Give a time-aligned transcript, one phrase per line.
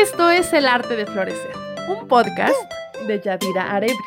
[0.00, 1.54] Esto es El Arte de Florecer,
[1.86, 2.56] un podcast
[3.06, 3.98] de Yadira Arebri,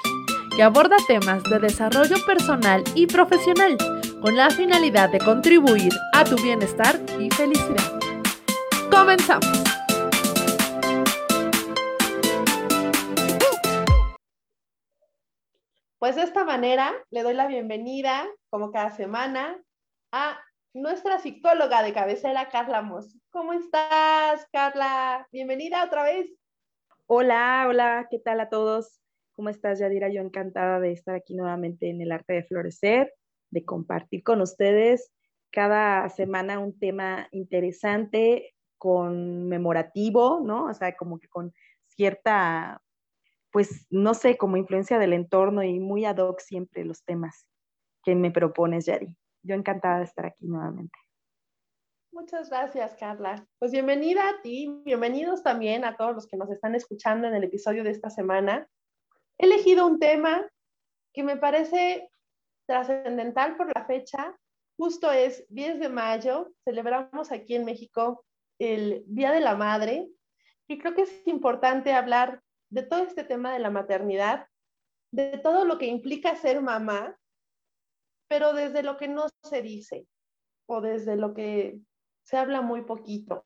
[0.55, 3.77] que aborda temas de desarrollo personal y profesional
[4.19, 7.99] con la finalidad de contribuir a tu bienestar y felicidad.
[8.89, 9.45] Comenzamos.
[15.99, 19.61] Pues de esta manera le doy la bienvenida, como cada semana,
[20.11, 20.39] a
[20.73, 23.15] nuestra psicóloga de cabecera, Carla Moss.
[23.29, 25.27] ¿Cómo estás, Carla?
[25.31, 26.31] Bienvenida otra vez.
[27.05, 28.99] Hola, hola, ¿qué tal a todos?
[29.33, 30.09] ¿Cómo estás, Yadira?
[30.09, 33.13] Yo encantada de estar aquí nuevamente en el arte de florecer,
[33.51, 35.11] de compartir con ustedes
[35.51, 40.65] cada semana un tema interesante, conmemorativo, ¿no?
[40.65, 41.53] O sea, como que con
[41.85, 42.81] cierta,
[43.51, 47.45] pues, no sé, como influencia del entorno y muy ad hoc siempre los temas
[48.03, 50.97] que me propones, Yadi yo encantada de estar aquí nuevamente.
[52.11, 53.47] Muchas gracias, Carla.
[53.59, 57.43] Pues bienvenida a ti, bienvenidos también a todos los que nos están escuchando en el
[57.43, 58.67] episodio de esta semana.
[59.37, 60.47] He elegido un tema
[61.11, 62.11] que me parece
[62.67, 64.37] trascendental por la fecha.
[64.77, 68.25] Justo es 10 de mayo, celebramos aquí en México
[68.59, 70.07] el Día de la Madre
[70.67, 74.47] y creo que es importante hablar de todo este tema de la maternidad,
[75.11, 77.17] de todo lo que implica ser mamá
[78.33, 80.07] pero desde lo que no se dice
[80.65, 81.77] o desde lo que
[82.23, 83.45] se habla muy poquito.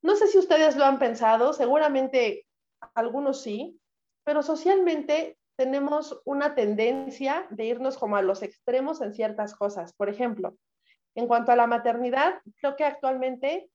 [0.00, 2.46] No sé si ustedes lo han pensado, seguramente
[2.94, 3.78] algunos sí,
[4.24, 9.92] pero socialmente tenemos una tendencia de irnos como a los extremos en ciertas cosas.
[9.92, 10.56] Por ejemplo,
[11.14, 13.68] en cuanto a la maternidad, creo que actualmente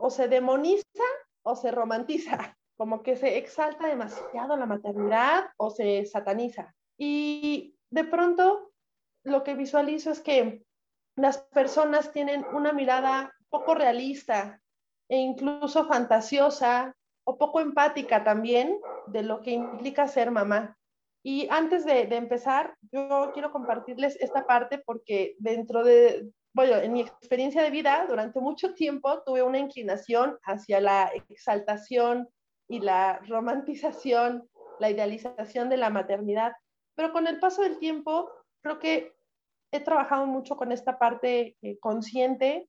[0.00, 1.04] o se demoniza
[1.44, 6.74] o se romantiza, como que se exalta demasiado la maternidad o se sataniza.
[6.98, 8.67] Y de pronto
[9.24, 10.62] lo que visualizo es que
[11.16, 14.60] las personas tienen una mirada poco realista
[15.08, 20.76] e incluso fantasiosa o poco empática también de lo que implica ser mamá.
[21.22, 27.00] Y antes de, empezar, yo quiero compartirles esta parte porque dentro de, bueno, en mi
[27.00, 32.28] experiencia de vida, durante mucho tiempo tuve una inclinación hacia la exaltación
[32.68, 34.48] y la romantización,
[34.78, 36.52] la idealización de la maternidad.
[36.94, 38.30] Pero con el paso del tiempo,
[38.68, 39.14] creo que
[39.72, 42.68] he trabajado mucho con esta parte eh, consciente,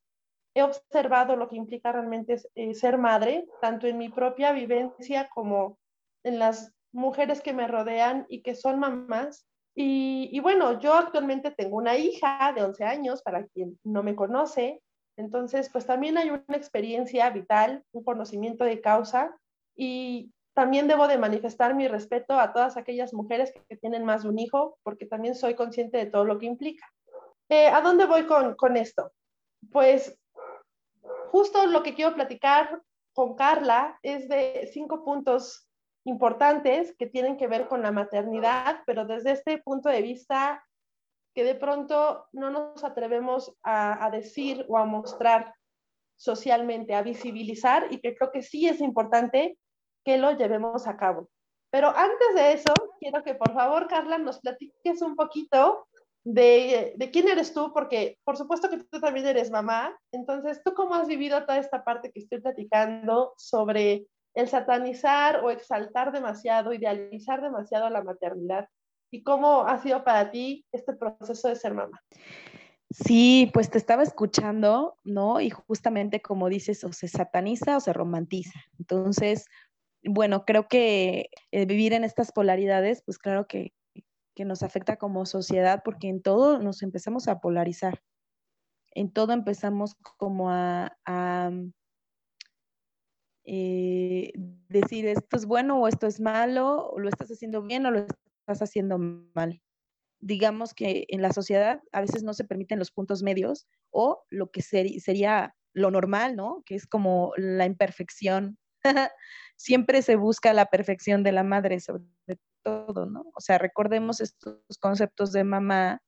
[0.55, 5.77] he observado lo que implica realmente eh, ser madre, tanto en mi propia vivencia como
[6.23, 9.45] en las mujeres que me rodean y que son mamás.
[9.75, 14.15] Y, y, bueno, yo actualmente tengo una hija de 11 años, para quien no me
[14.15, 14.81] conoce,
[15.17, 19.37] entonces pues también hay una experiencia vital, un conocimiento de causa.
[19.75, 24.29] Y también debo de manifestar mi respeto a todas aquellas mujeres que, tienen más de
[24.29, 26.85] un hijo, porque también soy consciente de todo lo que implica.
[27.47, 29.13] Eh, ¿A dónde voy con, con esto?
[29.71, 30.19] Pues
[31.31, 32.81] justo lo que quiero platicar
[33.13, 35.65] con Carla es de cinco puntos
[36.03, 40.61] importantes que tienen que ver con la maternidad, pero desde este punto de vista
[41.33, 45.55] que de pronto no nos atrevemos a, a, decir o a mostrar
[46.17, 49.57] socialmente, a visibilizar y que creo que sí es importante
[50.03, 51.29] que lo llevemos a cabo.
[51.71, 55.87] Pero antes de eso, quiero que por favor, Carla, nos platiques un poquito
[56.23, 59.95] de, de, quién eres tú, porque por supuesto que tú también eres mamá.
[60.11, 65.51] Entonces, ¿tú cómo has vivido toda esta parte que estoy platicando sobre el satanizar o
[65.51, 68.67] exaltar demasiado, idealizar demasiado a la maternidad?
[69.11, 71.99] ¿Y cómo ha sido para ti este proceso de ser mamá?
[72.91, 75.41] Sí, pues te estaba escuchando, ¿no?
[75.41, 78.59] Y justamente como dices, o se sataniza o se romantiza.
[78.79, 79.45] Entonces,
[80.03, 83.73] bueno, creo que eh, vivir en estas polaridades, pues claro que,
[84.45, 88.01] nos afecta como sociedad porque en todo nos empezamos a polarizar.
[88.91, 90.95] En todo empezamos como a,
[93.43, 94.31] eh,
[94.69, 97.99] decir esto es bueno o esto es malo, o lo estás haciendo bien o lo
[97.99, 99.61] estás haciendo mal.
[100.21, 104.51] Digamos que en la sociedad a veces no se permiten los puntos medios o lo
[104.51, 106.63] que sería lo normal, ¿no?
[106.65, 108.57] Que es como la imperfección
[109.59, 112.05] siempre se busca la perfección de la madre sobre
[112.63, 113.25] todo, ¿no?
[113.35, 116.01] O sea, recordemos estos conceptos de mamá,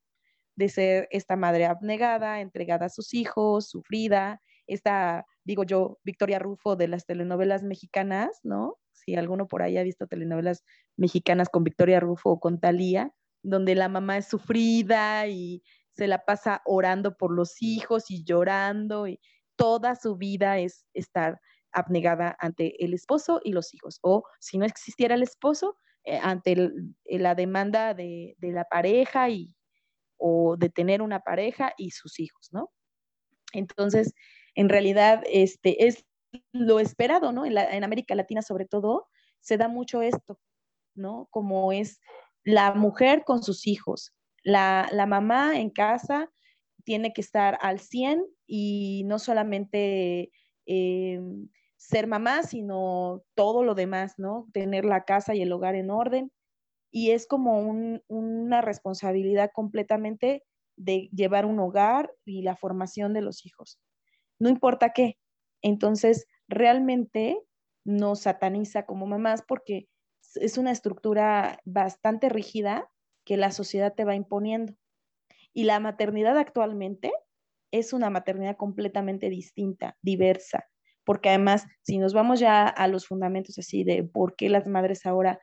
[0.56, 6.78] de ser esta madre abnegada, entregada a sus hijos, sufrida, esta, digo yo, Victoria Rufo
[6.78, 8.78] de las telenovelas mexicanas, ¿no?
[8.94, 10.64] Si alguno por ahí ha visto telenovelas
[10.96, 13.12] mexicanas con Victoria Rufo o con Talía,
[13.44, 15.62] donde la mamá es sufrida y
[15.92, 19.20] se la pasa orando por los hijos y llorando y
[19.58, 24.66] toda su vida es estar abnegada ante el esposo y los hijos, o si no
[24.66, 29.54] existiera el esposo, eh, ante eh, la demanda de, la pareja y,
[30.18, 32.72] o de tener una pareja y sus hijos, ¿no?
[33.54, 34.14] Entonces,
[34.56, 36.06] en realidad, este, es
[36.54, 37.46] lo esperado, ¿no?
[37.46, 39.08] En, América Latina sobre todo,
[39.42, 40.40] se da mucho esto,
[40.96, 41.28] ¿no?
[41.32, 42.00] Como es
[42.44, 44.14] la mujer con sus hijos,
[44.44, 46.32] la, mamá en casa
[46.84, 50.32] tiene que estar al 100 y no solamente
[50.66, 51.22] eh,
[51.82, 54.48] ser mamá, sino todo lo demás, ¿no?
[54.54, 56.32] Tener la casa y el hogar en orden.
[56.92, 57.60] Y es como
[58.08, 60.44] una responsabilidad completamente
[60.78, 63.80] de llevar un hogar y la formación de los hijos.
[64.40, 65.18] No importa qué.
[65.64, 67.42] Entonces, realmente
[67.84, 69.88] nos sataniza como mamás porque
[70.36, 72.92] es una estructura bastante rígida
[73.26, 74.76] que la sociedad te va imponiendo.
[75.52, 77.12] Y la maternidad actualmente
[77.72, 80.71] es una maternidad completamente distinta, diversa,
[81.04, 85.06] porque además, si nos vamos ya a los fundamentos así de por qué las madres
[85.06, 85.40] ahora,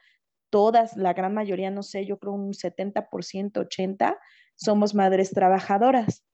[0.50, 3.04] todas, la gran mayoría, no sé, yo creo un 70%,
[3.52, 4.16] 80%,
[4.56, 6.24] somos madres trabajadoras.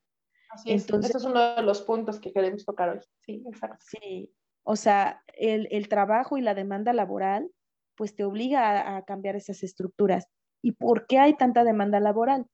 [0.50, 3.00] Así es, Entonces, es uno de los puntos que queremos tocar hoy.
[3.23, 3.85] Sí, exacto.
[3.88, 4.32] Sí,
[4.62, 7.50] o sea, el, el trabajo y la demanda laboral,
[7.97, 10.29] pues te obliga a, a cambiar esas estructuras.
[10.62, 12.47] ¿Y por qué hay tanta demanda laboral?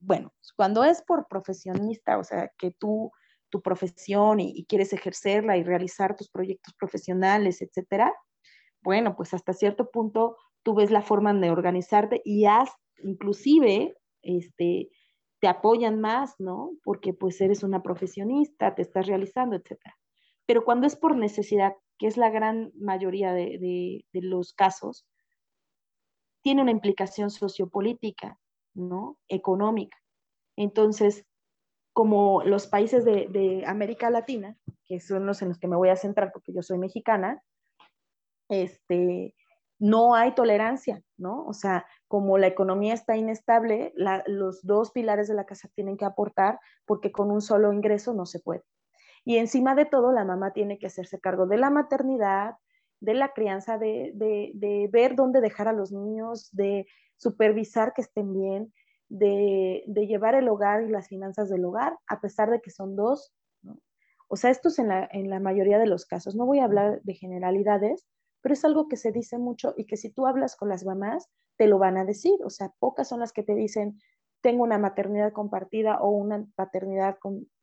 [0.00, 3.12] Bueno, cuando es por profesionista, o sea, que tú,
[3.54, 8.12] tu profesión y, quieres ejercerla y realizar tus proyectos profesionales, etcétera,
[8.82, 12.68] bueno, pues hasta cierto punto tú ves la forma de organizarte y has,
[13.04, 14.90] inclusive, este,
[15.40, 16.72] te apoyan más, ¿no?
[16.82, 19.96] Porque pues eres una profesionista, te estás realizando, etcétera.
[20.46, 25.06] Pero cuando es por necesidad, que es la gran mayoría de, de los casos,
[26.42, 28.36] tiene una implicación sociopolítica,
[28.74, 29.16] ¿no?
[29.28, 29.96] Económica.
[30.56, 31.24] Entonces,
[31.94, 35.96] como los países de, América Latina, que son los en los que me voy a
[35.96, 37.40] centrar porque yo soy mexicana,
[38.48, 39.34] este,
[39.78, 41.46] no hay tolerancia, ¿no?
[41.46, 43.94] O sea, como la economía está inestable,
[44.26, 48.26] los dos pilares de la casa tienen que aportar porque con un solo ingreso no
[48.26, 48.64] se puede.
[49.24, 52.56] Y encima de todo, la mamá tiene que hacerse cargo de la maternidad,
[52.98, 56.86] de la crianza, de, de ver dónde dejar a los niños, de
[57.16, 58.72] supervisar que estén bien,
[59.14, 63.32] de, llevar el hogar y las finanzas del hogar, a pesar de que son dos.
[64.28, 66.34] O sea, esto es en la, en la mayoría de los casos.
[66.34, 68.06] No voy a hablar de generalidades,
[68.40, 71.28] pero es algo que se dice mucho y que si tú hablas con las mamás,
[71.56, 72.34] te lo van a decir.
[72.44, 74.00] O sea, pocas son las que te dicen,
[74.40, 77.16] tengo una maternidad compartida o una paternidad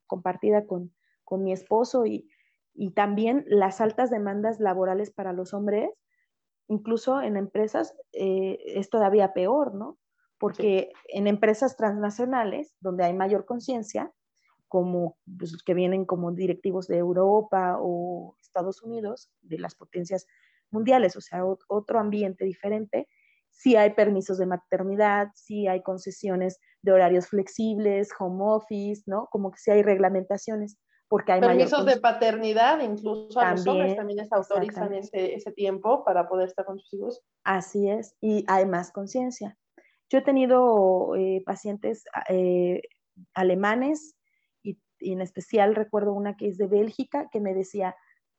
[0.07, 0.94] compartida con,
[1.25, 2.30] con mi esposo y,
[2.74, 5.89] y también las altas demandas laborales para los hombres,
[6.69, 9.98] incluso en empresas, eh, es todavía peor, ¿no?
[10.41, 14.11] Porque en empresas transnacionales, donde hay mayor conciencia,
[14.67, 20.25] como pues, que vienen como directivos de Europa o Estados Unidos, de las potencias
[20.71, 23.07] mundiales, o sea, otro ambiente diferente,
[23.51, 29.27] sí hay permisos de maternidad, sí hay concesiones de horarios flexibles, home office, ¿no?
[29.31, 34.17] Como que sí hay reglamentaciones, porque hay permisos de paternidad, incluso a los hombres también
[34.17, 37.21] les autorizan ese, ese tiempo para poder estar con sus hijos.
[37.43, 39.55] Así es, y hay más conciencia.
[40.12, 42.81] Yo he tenido eh, pacientes eh,
[43.34, 44.18] alemanes
[44.62, 47.96] y, en especial recuerdo una que es de Bélgica que me decía,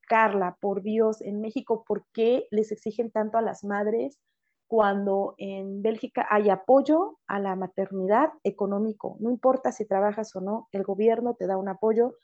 [0.07, 4.21] Carla, por Dios, en México, ¿por qué les exigen tanto a las madres
[4.67, 9.17] cuando en Bélgica hay apoyo a la maternidad económico?
[9.21, 12.17] No importa si trabajas o no, el gobierno te da un apoyo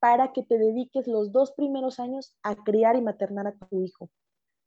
[0.00, 4.10] para que te dediques los dos primeros años a criar y maternar a tu hijo,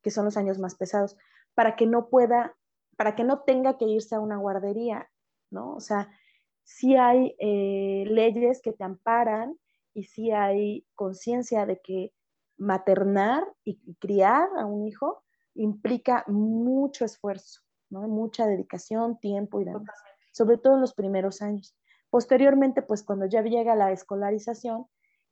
[0.01, 1.17] que son los años más pesados,
[1.55, 2.55] para que no pueda
[2.99, 5.09] para que no tenga que irse a una guardería,
[5.51, 5.73] ¿no?
[5.73, 6.09] O sea,
[6.65, 9.57] sí hay eh, leyes que te amparan
[9.93, 12.11] y sí hay conciencia de que
[12.57, 15.23] maternar y criar a un hijo
[15.55, 18.01] implica mucho esfuerzo, ¿no?
[18.01, 19.95] Mucha dedicación, tiempo y demás,
[20.33, 21.77] sobre todo en los primeros años.
[22.09, 24.87] Posteriormente, pues cuando ya llega la escolarización,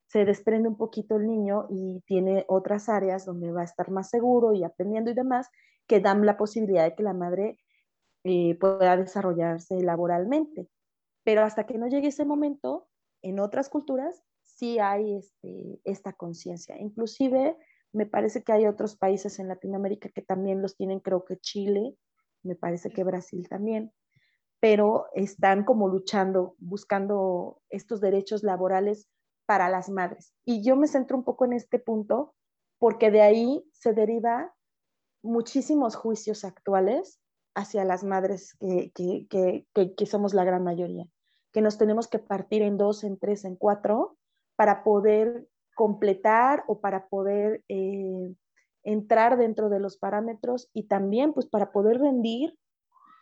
[0.06, 4.10] se desprende un poquito el niño y tiene otras áreas donde va a estar más
[4.10, 5.50] seguro y aprendiendo y demás,
[5.88, 7.60] que dan la posibilidad de que la madre
[8.24, 10.70] eh, pueda desarrollarse laboralmente.
[11.24, 12.88] Pero hasta que no llegue ese momento,
[13.22, 16.78] en otras culturas sí hay este, esta conciencia.
[16.80, 17.58] Inclusive
[17.94, 21.96] me parece que hay otros países en Latinoamérica que también los tienen, creo que Chile,
[22.44, 23.92] me parece que Brasil también,
[24.60, 29.08] pero están como luchando, buscando estos derechos laborales
[29.46, 30.34] para las madres.
[30.46, 32.36] Y yo me centro un poco en este punto
[32.80, 34.54] porque de ahí se deriva
[35.28, 37.20] muchísimos juicios actuales
[37.56, 38.92] hacia las madres que,
[39.30, 41.06] que, que, somos la gran mayoría,
[41.52, 44.18] que nos tenemos que partir en dos, en tres, en cuatro
[44.56, 48.34] para poder completar o para poder eh,
[48.84, 52.58] entrar dentro de los parámetros y también pues para poder rendir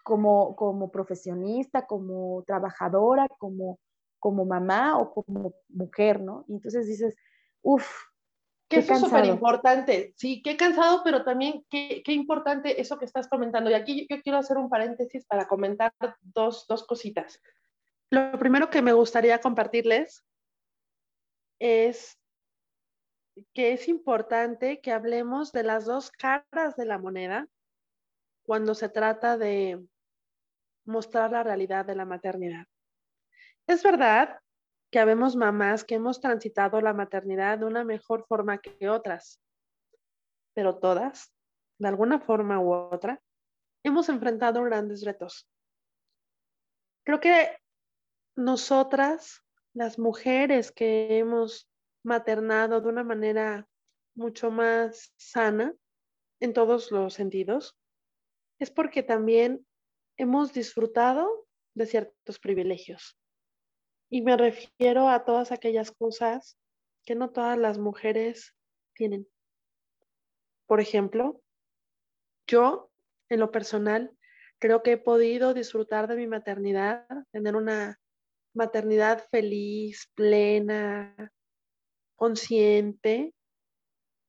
[0.04, 3.80] como, como profesionista, como trabajadora, como,
[4.20, 6.46] como mamá o como mujer, ¿no?
[6.48, 7.16] Y entonces dices,
[7.62, 8.15] uff, ¿Qué
[8.76, 10.14] Que eso es súper importante.
[10.18, 13.70] Sí, qué cansado, pero también qué, qué, importante eso que estás comentando.
[13.70, 17.42] Y aquí yo quiero hacer un paréntesis para comentar dos, dos cositas.
[18.10, 20.26] Lo primero que me gustaría compartirles
[21.60, 22.20] es
[23.54, 27.48] que es importante que hablemos de las dos caras de la moneda
[28.44, 29.86] cuando se trata de
[30.86, 32.68] mostrar la realidad de la maternidad.
[33.68, 34.40] Es verdad
[34.96, 39.42] que habemos mamás que hemos transitado la maternidad de una mejor forma que otras,
[40.54, 41.34] pero todas,
[41.78, 43.22] de alguna forma u otra,
[43.84, 45.50] hemos enfrentado grandes retos.
[47.04, 47.58] Creo que
[48.38, 51.70] nosotras, las mujeres que hemos
[52.02, 53.68] maternado de una manera
[54.16, 55.76] mucho más sana
[56.40, 57.78] en todos los sentidos,
[58.60, 59.68] es porque también
[60.16, 63.20] hemos disfrutado de ciertos privilegios.
[64.10, 66.58] Y me refiero a todas aquellas cosas
[67.06, 68.56] que no todas las mujeres
[68.94, 69.28] tienen.
[70.68, 71.42] Por ejemplo,
[72.48, 72.92] yo,
[73.30, 74.16] en lo personal,
[74.60, 78.00] creo que he podido disfrutar de mi maternidad, tener una
[78.54, 81.32] maternidad feliz, plena,
[82.16, 83.34] consciente,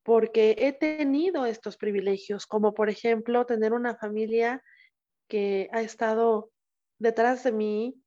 [0.03, 4.63] porque he tenido estos privilegios, como por ejemplo tener una familia
[5.29, 6.51] que ha estado
[6.99, 8.03] detrás de mí,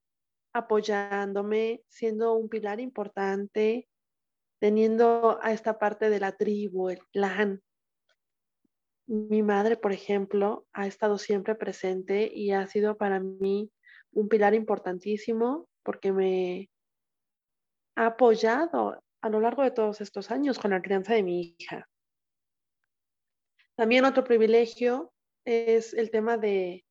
[0.54, 3.88] apoyándome, siendo un pilar importante,
[4.60, 7.62] teniendo a esta parte de la tribu, el clan.
[9.08, 13.72] Mi madre, por ejemplo, ha estado siempre presente y ha sido para mí
[14.12, 16.70] un pilar importantísimo porque me
[17.96, 21.90] ha apoyado a lo largo de todos estos años con la crianza de mi hija.
[23.76, 25.14] También otro privilegio
[25.46, 26.86] es el tema de,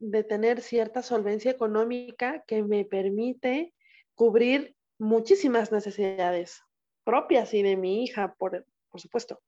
[0.00, 3.72] de tener cierta solvencia económica que me permite
[4.14, 6.62] cubrir muchísimas necesidades
[7.04, 9.40] propias y de mi hija, por, por supuesto.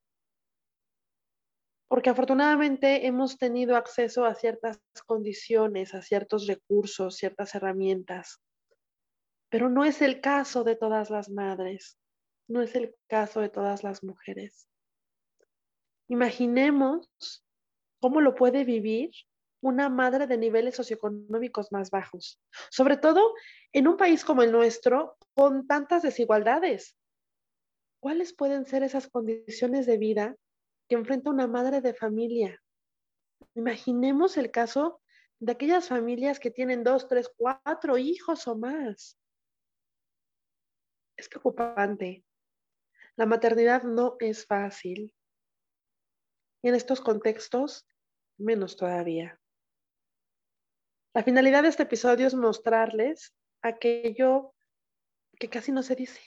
[1.89, 8.41] Porque afortunadamente hemos tenido acceso a ciertas condiciones, a ciertos recursos, ciertas herramientas
[9.53, 11.99] pero no es el caso de todas las madres,
[12.49, 14.67] no es el caso de todas las mujeres.
[16.09, 17.07] Imaginemos
[18.01, 19.11] cómo lo puede vivir
[19.63, 22.41] una madre de niveles socioeconómicos más bajos,
[22.71, 23.35] sobre todo
[23.73, 26.97] en un país como el nuestro, con tantas desigualdades.
[28.01, 30.37] ¿Cuáles pueden ser esas condiciones de vida
[30.89, 32.61] que enfrenta una madre de familia?
[33.55, 35.01] Imaginemos el caso
[35.39, 39.17] de aquellas familias que tienen dos, tres, cuatro hijos o más
[41.23, 42.25] es preocupante.
[43.17, 45.15] La maternidad no es fácil.
[46.63, 47.87] Y en estos contextos,
[48.39, 49.42] menos todavía.
[51.15, 54.55] La finalidad de este episodio es mostrarles aquello
[55.39, 56.21] que casi no se dice,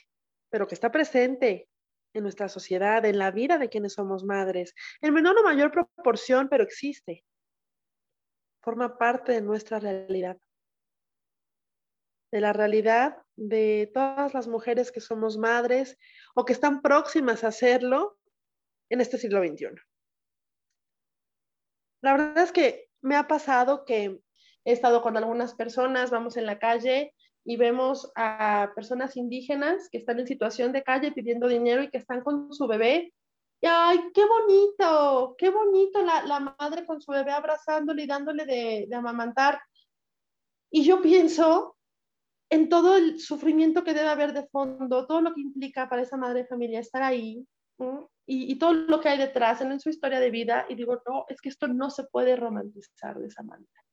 [0.50, 1.68] pero que está presente
[2.14, 6.48] en nuestra sociedad, en la vida de quienes somos madres, en menor o mayor proporción,
[6.48, 7.24] pero existe.
[8.62, 10.38] Forma parte de nuestra realidad
[12.32, 15.96] de la realidad de todas las mujeres que somos madres
[16.34, 18.18] o que están próximas a hacerlo
[18.90, 19.68] en este siglo XXI.
[22.02, 24.20] La verdad es que me ha pasado que
[24.66, 29.98] he estado con algunas personas, vamos en la calle y vemos a personas indígenas que
[29.98, 33.14] están en situación de calle pidiendo dinero y que están con su bebé.
[33.62, 35.36] Y ¡ay, qué bonito!
[35.38, 39.60] ¡Qué bonito la, la madre con su bebé abrazándole y dándole de, de amamantar!
[40.70, 41.76] Y yo pienso
[42.50, 46.16] en todo el sufrimiento que debe haber de fondo, todo lo que implica para esa
[46.16, 47.46] madre de familia estar ahí
[48.26, 50.66] y, todo lo que hay detrás en, su historia de vida.
[50.68, 53.85] Y digo, no, es que esto no se puede romantizar de esa manera.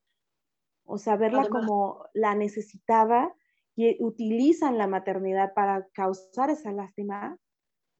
[0.85, 3.33] O sea, verla como la necesitaba
[3.75, 7.37] y utilizan la maternidad para causar esa lástima,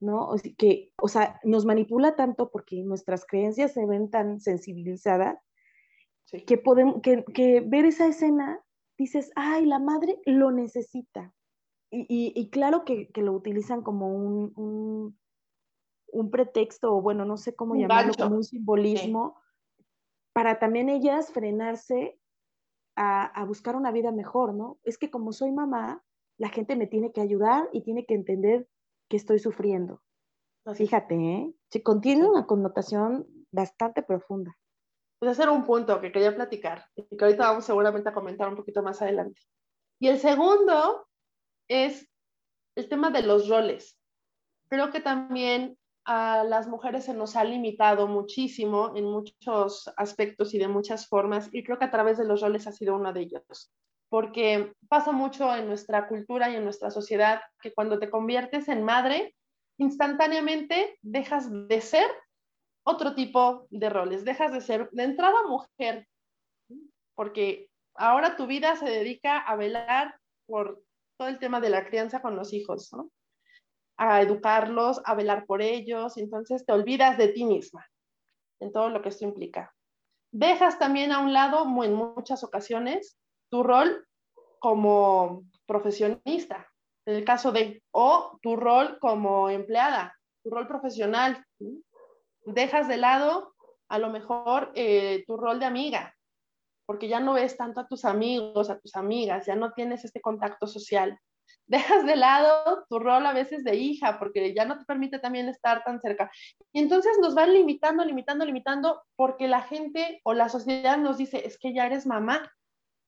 [0.00, 0.28] ¿no?
[0.28, 5.38] O sea, que, o sea, nos manipula tanto porque nuestras creencias se ven tan sensibilizadas
[6.46, 8.60] que, podemos, que, que ver esa escena
[8.96, 11.32] dices, ay, la madre lo necesita.
[11.96, 15.16] Y, claro que, lo utilizan como un,
[16.06, 19.38] un, pretexto, o bueno, no sé cómo llamarlo, como un simbolismo,
[20.32, 22.18] para también ellas frenarse
[22.96, 24.78] a, buscar una vida mejor, ¿no?
[24.84, 26.02] Es que como soy mamá,
[26.38, 28.68] la gente me tiene que ayudar y tiene que entender
[29.08, 30.02] que estoy sufriendo.
[30.74, 31.54] Fíjate, ¿eh?
[31.82, 34.56] contiene una connotación bastante profunda
[35.24, 38.56] pues era un punto que quería platicar y que ahorita vamos seguramente a comentar un
[38.56, 39.40] poquito más adelante.
[39.98, 41.08] Y el segundo
[41.68, 42.08] es
[42.76, 43.98] el tema de los roles.
[44.68, 50.58] Creo que también a las mujeres se nos ha limitado muchísimo en muchos aspectos y
[50.58, 53.22] de muchas formas, y creo que a través de los roles ha sido uno de
[53.22, 53.72] ellos,
[54.10, 58.82] porque pasa mucho en nuestra cultura y en nuestra sociedad que cuando te conviertes en
[58.82, 59.34] madre,
[59.78, 62.06] instantáneamente dejas de ser
[62.86, 66.06] otro tipo de roles, dejas de ser de entrada mujer,
[67.14, 70.82] porque ahora tu vida se dedica a velar por
[71.16, 73.10] todo el tema de la crianza con los hijos, ¿no?
[73.96, 77.86] A educarlos, a velar por ellos, entonces te olvidas de ti misma
[78.60, 79.74] en todo lo que esto implica.
[80.32, 83.16] Dejas también a un lado, en muchas ocasiones,
[83.50, 84.06] tu rol
[84.58, 86.66] como profesionista,
[87.06, 91.44] en el caso de, o tu rol como empleada, tu rol profesional.
[92.46, 93.54] Dejas de lado
[93.88, 96.14] a lo mejor eh, tu rol de amiga,
[96.86, 100.20] porque ya no ves tanto a tus amigos, a tus amigas, ya no tienes este
[100.20, 101.18] contacto social.
[101.66, 105.48] Dejas de lado tu rol a veces de hija, porque ya no te permite también
[105.48, 106.30] estar tan cerca.
[106.72, 111.46] Y entonces nos van limitando, limitando, limitando, porque la gente o la sociedad nos dice,
[111.46, 112.52] es que ya eres mamá,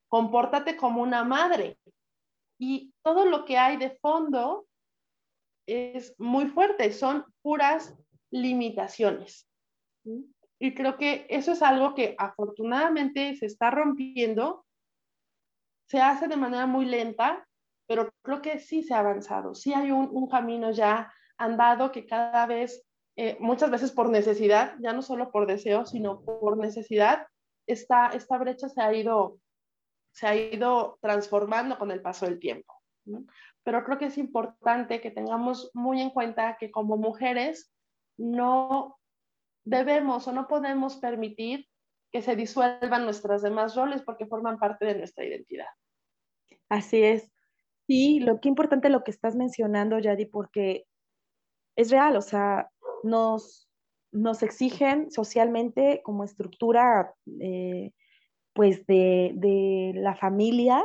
[0.09, 1.79] compórtate como una madre.
[2.59, 4.67] Y todo lo que hay de fondo
[5.67, 7.95] es muy fuerte, son puras
[8.31, 9.47] limitaciones.
[10.59, 14.65] Y creo que eso es algo que afortunadamente se está rompiendo,
[15.89, 17.46] se hace de manera muy lenta,
[17.87, 22.47] pero creo que sí se ha avanzado, sí hay un, camino ya andado que cada
[22.47, 22.85] vez,
[23.17, 27.27] eh, muchas veces por necesidad, ya no solo por deseo, sino por necesidad,
[27.67, 29.39] esta, esta brecha se ha ido
[30.17, 32.73] se ha ido transformando con el paso del tiempo.
[33.63, 37.71] Pero creo que es importante que tengamos muy en cuenta que como mujeres
[38.17, 38.99] no
[39.67, 41.67] debemos o no podemos permitir
[42.11, 45.69] que se disuelvan nuestras demás roles porque forman parte de nuestra identidad.
[46.71, 47.31] Así es.
[47.87, 50.87] Sí, lo que importante lo que estás mencionando, Yadi, porque
[51.77, 52.71] es real, o sea,
[53.05, 53.69] nos,
[54.13, 57.93] nos exigen socialmente como estructura eh,
[58.55, 60.85] pues de, la familia,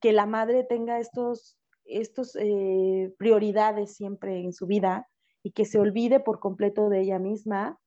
[0.00, 5.08] que la madre tenga estos, estos eh, prioridades siempre en su vida
[5.42, 7.78] y que se olvide por completo de ella misma,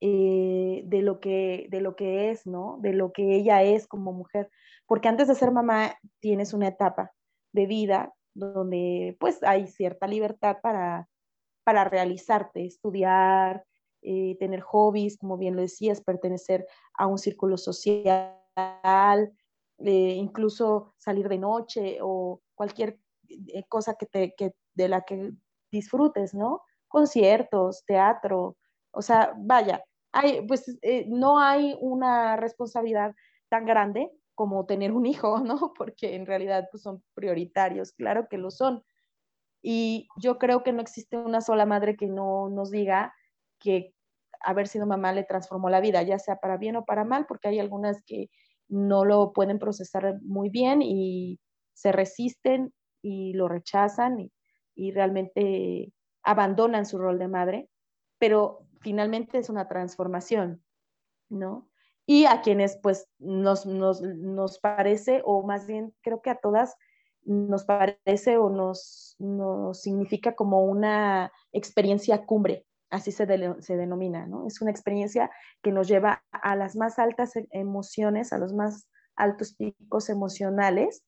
[0.00, 2.78] eh, de, lo que, de lo que es, ¿no?
[2.80, 4.50] De lo que ella es como mujer.
[4.86, 7.12] Porque antes de ser mamá tienes una etapa
[7.52, 11.08] de vida donde pues hay cierta libertad para,
[11.64, 13.64] para realizarte, estudiar,
[14.02, 18.36] eh, tener hobbies, como bien lo decías, pertenecer a un círculo social,
[19.78, 23.00] eh, incluso salir de noche o cualquier
[23.68, 25.32] cosa que te, que, de la que
[25.72, 26.62] disfrutes, ¿no?
[26.86, 28.56] Conciertos, teatro,
[28.90, 33.14] o sea, vaya, hay, pues no hay una responsabilidad
[33.48, 35.72] tan grande como tener un hijo, ¿no?
[35.76, 38.84] Porque en realidad pues, son prioritarios, claro que lo son.
[39.62, 43.12] Y yo creo que no existe una sola madre que no nos diga
[43.58, 43.94] que
[44.40, 47.48] haber sido mamá le transformó la vida, ya sea para bien o para mal, porque
[47.48, 48.30] hay algunas que
[48.68, 51.40] no lo pueden procesar muy bien y
[51.72, 52.72] se resisten
[53.02, 54.32] y lo rechazan y,
[54.92, 57.68] realmente abandonan su rol de madre,
[58.20, 60.62] pero finalmente es una transformación,
[61.28, 61.68] ¿no?
[62.06, 66.76] Y a quienes pues nos, nos, nos parece, o más bien creo que a todas
[67.24, 73.26] nos parece o nos, nos significa como una experiencia cumbre, así se,
[73.60, 74.46] se, denomina, ¿no?
[74.46, 75.30] Es una experiencia
[75.62, 81.04] que nos lleva a las más altas e, emociones, a los más altos picos emocionales,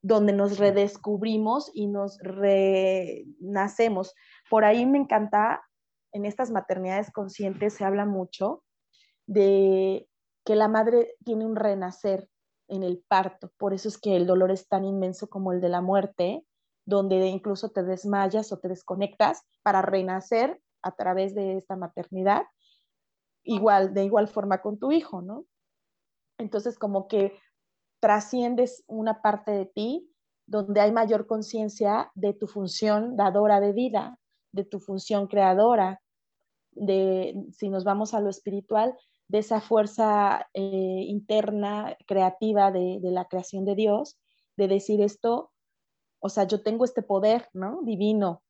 [0.00, 4.14] donde nos redescubrimos y nos renacemos.
[4.48, 5.62] Por ahí me encanta,
[6.12, 8.62] en estas maternidades conscientes se habla mucho
[9.26, 10.08] de
[10.44, 12.28] que la madre tiene un renacer
[12.68, 15.68] en el parto, por eso es que el dolor es tan inmenso como el de
[15.68, 16.46] la muerte,
[16.86, 22.42] donde incluso te desmayas o te desconectas para renacer a través de esta maternidad,
[23.44, 25.44] igual, de igual forma con tu hijo, ¿no?
[26.38, 27.38] Entonces, como que
[28.00, 30.12] trasciendes una parte de ti
[30.46, 34.18] donde hay mayor conciencia de tu función dadora de vida,
[34.52, 36.01] de tu función creadora,
[36.72, 38.96] de, si nos vamos a lo espiritual,
[39.28, 44.18] de esa fuerza eh, interna creativa de, de, la creación de Dios,
[44.56, 45.52] de decir esto,
[46.20, 47.80] o sea, yo tengo este poder, ¿no?
[47.82, 48.42] Divino,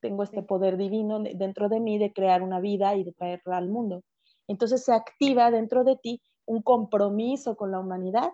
[0.00, 3.68] tengo este poder divino dentro de mí de crear una vida y de traerla al
[3.68, 4.02] mundo.
[4.46, 8.32] Entonces se activa dentro de ti un compromiso con la humanidad,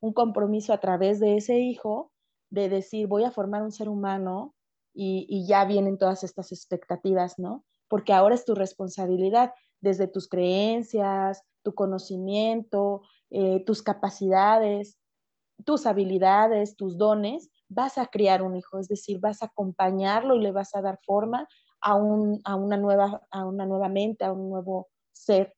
[0.00, 2.10] un compromiso a través de ese hijo
[2.50, 4.54] de decir, voy a formar un ser humano
[4.94, 7.64] y, ya vienen todas estas expectativas, ¿no?
[7.92, 9.52] Porque ahora es tu responsabilidad
[9.82, 14.98] desde tus creencias, tu conocimiento, eh, tus capacidades,
[15.66, 20.40] tus habilidades, tus dones, vas a criar un hijo, es decir, vas a acompañarlo y
[20.40, 21.46] le vas a dar forma
[21.82, 25.54] a, una, nueva, a una nueva mente, a un nuevo ser,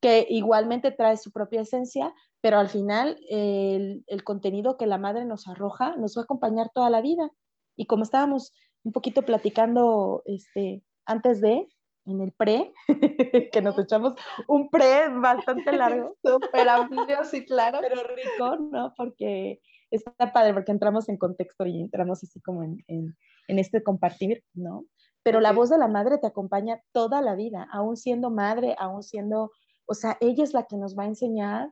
[0.00, 5.48] que igualmente trae su propia esencia, pero al final el, contenido que la madre nos
[5.48, 7.32] arroja nos va a acompañar toda la vida.
[7.74, 8.52] Y como estábamos
[8.84, 11.68] un poquito platicando este, antes de,
[12.06, 12.72] en el pre,
[13.52, 14.14] que nos echamos
[14.48, 16.16] un pre bastante largo.
[16.22, 17.78] Súper amplio, sí, claro.
[17.80, 18.92] Pero rico, ¿no?
[18.96, 19.60] Porque
[19.90, 23.16] está padre, porque entramos en contexto y entramos así como en, en,
[23.48, 24.84] en este compartir, ¿no?
[25.22, 29.02] Pero la voz de la madre te acompaña toda la vida, aún siendo madre, aún
[29.02, 29.52] siendo,
[29.86, 31.70] o sea, ella es la que nos va a enseñar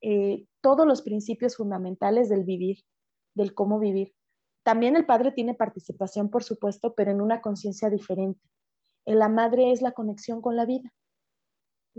[0.00, 2.78] eh, todos los principios fundamentales del vivir,
[3.34, 4.14] del cómo vivir.
[4.64, 8.40] También el padre tiene participación, por supuesto, pero en una conciencia diferente.
[9.14, 10.92] La madre es la conexión con la vida.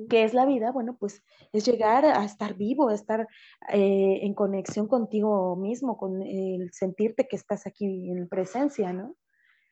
[0.10, 0.72] ¿Qué es la vida?
[0.72, 3.28] Bueno, pues es llegar a estar vivo, a estar
[3.74, 9.16] eh, en conexión contigo mismo, con el sentirte que estás aquí en presencia, ¿no?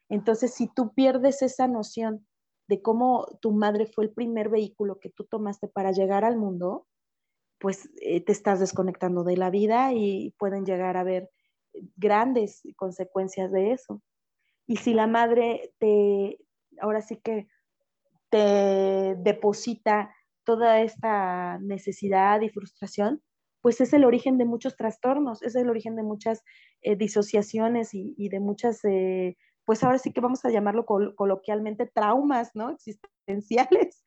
[0.10, 2.26] Entonces, si tú pierdes esa noción
[2.67, 6.88] de cómo tu madre fue el primer vehículo que tú tomaste para llegar al mundo,
[7.60, 11.30] pues eh, te estás desconectando de la vida y pueden llegar a haber
[11.95, 14.02] grandes consecuencias de eso.
[14.67, 16.39] Y si la madre te,
[16.81, 17.47] ahora sí que
[18.29, 20.13] te deposita
[20.43, 23.21] toda esta necesidad y frustración,
[23.61, 26.43] pues es el origen de muchos trastornos, es el origen de muchas
[26.81, 29.35] eh, disociaciones y, de muchas, eh,
[29.65, 32.69] pues ahora sí que vamos a llamarlo coloquialmente traumas, ¿no?
[33.27, 34.03] Existenciales,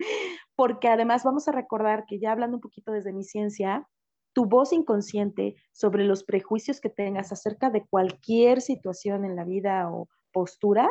[0.56, 3.86] porque además vamos a recordar que ya hablando un poquito desde mi ciencia,
[4.32, 9.90] tu voz inconsciente sobre los prejuicios que tengas acerca de cualquier situación en la vida
[9.92, 10.90] o postura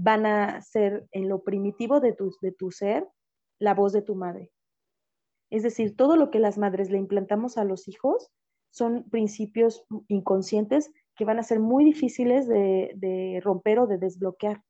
[0.00, 3.08] van a ser en lo primitivo de tu, de tu ser
[3.58, 4.52] la voz de tu madre.
[5.50, 8.30] Es decir, todo lo que las madres le implantamos a los hijos
[8.70, 14.62] son principios inconscientes que van a ser muy difíciles de, de romper o de desbloquear.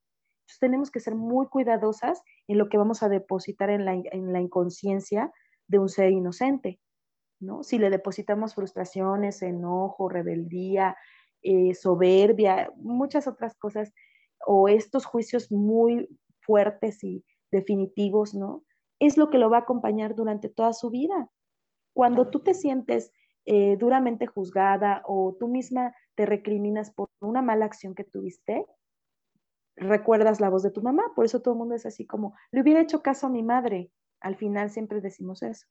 [0.48, 5.30] Entonces tenemos que ser muy cuidadosas en lo que vamos a depositar en la, inconsciencia
[5.66, 6.80] de un ser inocente,
[7.38, 7.62] ¿no?
[7.62, 10.96] Si le depositamos frustraciones, enojo, rebeldía,
[11.42, 13.92] eh, soberbia, muchas otras cosas,
[14.46, 16.08] o estos juicios muy
[16.40, 18.64] fuertes y definitivos, ¿no?
[18.98, 21.30] Es lo que lo va a acompañar durante toda su vida.
[21.94, 23.12] Cuando tú te sientes
[23.44, 28.66] eh, duramente juzgada o tú misma te recriminas por una mala acción que tuviste,
[29.76, 32.60] recuerdas la voz de tu mamá, por eso todo el mundo es así como, le
[32.62, 35.66] hubiera hecho caso a mi madre, al final siempre decimos eso.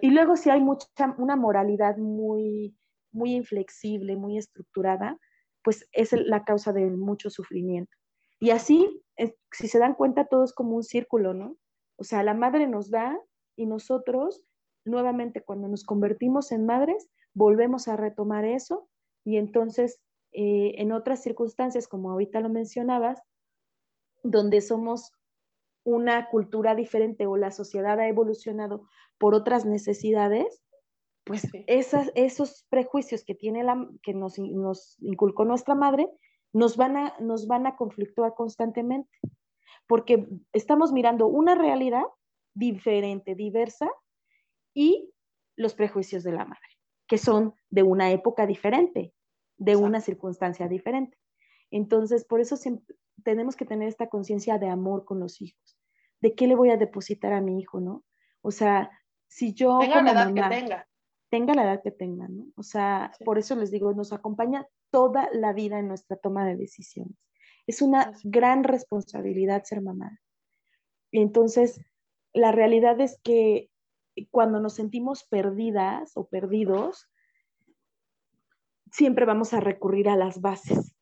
[0.00, 0.86] Y luego si hay mucha,
[1.18, 2.74] una moralidad muy,
[3.10, 5.18] muy inflexible, muy estructurada,
[5.62, 7.96] pues es la causa de mucho sufrimiento.
[8.40, 9.02] Y así,
[9.52, 11.56] si se dan cuenta, todo es como un círculo, ¿no?
[11.96, 13.18] O sea, la madre nos da
[13.56, 14.42] y nosotros,
[14.84, 18.88] nuevamente, cuando nos convertimos en madres, volvemos a retomar eso
[19.24, 20.00] y entonces
[20.32, 23.22] eh, en otras circunstancias, como ahorita lo mencionabas,
[24.22, 25.12] donde somos
[25.84, 30.62] una cultura diferente o la sociedad ha evolucionado por otras necesidades,
[31.24, 36.08] pues esos prejuicios que, tiene la, que nos, nos, inculcó nuestra madre
[36.52, 39.10] nos van, a, nos van a conflictuar constantemente,
[39.86, 42.04] porque estamos mirando una realidad
[42.54, 43.90] diferente, diversa,
[44.74, 45.10] y
[45.56, 49.14] los prejuicios de la madre, que son de una época diferente,
[49.56, 51.16] de una circunstancia diferente.
[51.70, 52.56] Entonces, por eso
[53.22, 55.78] tenemos que tener esta conciencia de amor con los hijos.
[56.20, 58.04] ¿De qué le voy a depositar a mi hijo, no?
[58.42, 58.90] O sea,
[59.28, 59.78] si yo...
[59.78, 60.88] Tenga la edad que tenga.
[61.32, 62.44] Tenga la edad que tenga, ¿no?
[62.56, 66.56] O sea, por eso les digo, nos acompaña toda la vida en nuestra toma de
[66.56, 67.16] decisiones.
[67.66, 70.20] Es una gran responsabilidad ser mamá.
[71.10, 71.80] Entonces,
[72.34, 73.70] la realidad es que
[74.30, 77.08] cuando nos sentimos perdidas o perdidos,
[78.90, 80.94] siempre vamos a recurrir a las bases.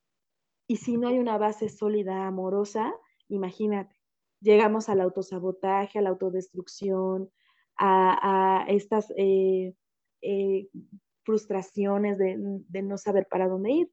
[0.68, 2.94] Y si no hay una base sólida, amorosa,
[3.26, 3.96] imagínate,
[4.40, 7.32] llegamos al autosabotaje, a la autodestrucción,
[7.76, 9.74] a, estas eh,
[10.22, 10.68] eh,
[11.24, 12.36] frustraciones de,
[12.82, 13.92] no saber para dónde ir.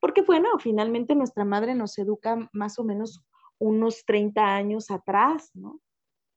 [0.00, 3.24] Porque bueno, finalmente nuestra madre nos educa más o menos
[3.58, 5.80] unos 30 años atrás, ¿no?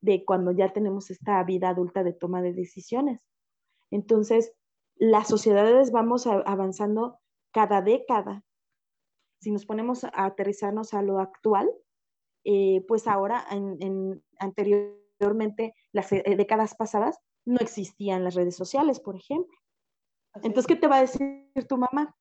[0.01, 3.21] De cuando ya tenemos esta vida adulta de toma de decisiones.
[3.91, 4.53] Entonces,
[4.95, 7.19] las sociedades vamos avanzando
[7.51, 8.43] cada década.
[9.39, 11.69] Si nos ponemos a aterrizarnos a lo actual,
[12.43, 19.15] eh, pues ahora, en, anteriormente, las eh, décadas pasadas, no existían las redes sociales, por
[19.15, 19.57] ejemplo.
[20.35, 22.15] Entonces, ¿qué te va a decir tu mamá?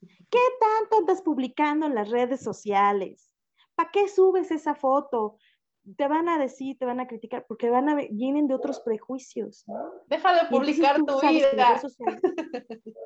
[0.00, 3.34] ¿Qué tanto andas publicando en las redes sociales?
[3.74, 5.36] ¿Para qué subes esa foto?
[5.96, 9.64] te van a decir, te van a criticar, porque van a vienen de otros prejuicios.
[10.06, 11.80] Deja de publicar tu vida.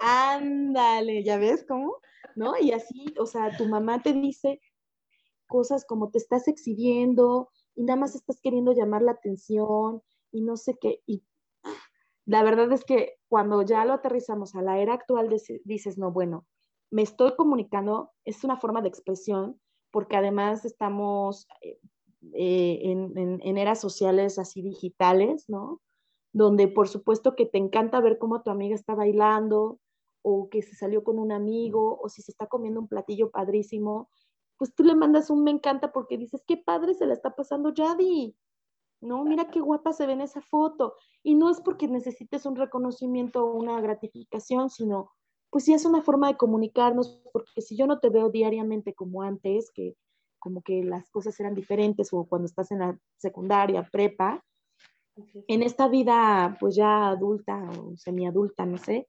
[0.01, 1.97] Ándale, ¿ya ves cómo?
[2.35, 2.59] ¿No?
[2.59, 4.61] Y así, o sea, tu mamá te dice
[5.47, 10.03] cosas como te estás exhibiendo y nada más estás queriendo llamar la atención
[10.35, 11.01] y no sé qué.
[11.07, 11.23] Y
[12.27, 15.29] la verdad es que cuando ya lo aterrizamos a la era actual,
[15.65, 16.45] dices, no, bueno,
[16.91, 19.61] me estoy comunicando, es una forma de expresión
[19.93, 21.79] porque además estamos eh,
[22.35, 25.81] eh, en, en, eras sociales así digitales, ¿no?
[26.33, 29.79] Donde por supuesto que te encanta ver cómo tu amiga está bailando
[30.23, 34.09] o que se salió con un amigo o si se está comiendo un platillo padrísimo,
[34.57, 37.73] pues tú le mandas un me encanta porque dices, qué padre se la está pasando
[37.73, 38.35] Yadi,
[39.05, 39.25] ¿no?
[39.25, 40.95] Mira qué guapa se ve en esa foto.
[41.23, 45.11] Y no es porque necesites un reconocimiento o una gratificación, sino
[45.51, 49.23] pues sí es una forma de comunicarnos, porque si yo no te veo diariamente como
[49.23, 49.95] antes, que
[50.41, 54.45] como que las cosas eran diferentes o cuando estás en la secundaria, prepa,
[55.47, 59.09] en esta vida pues ya adulta o semiadulta, no sé,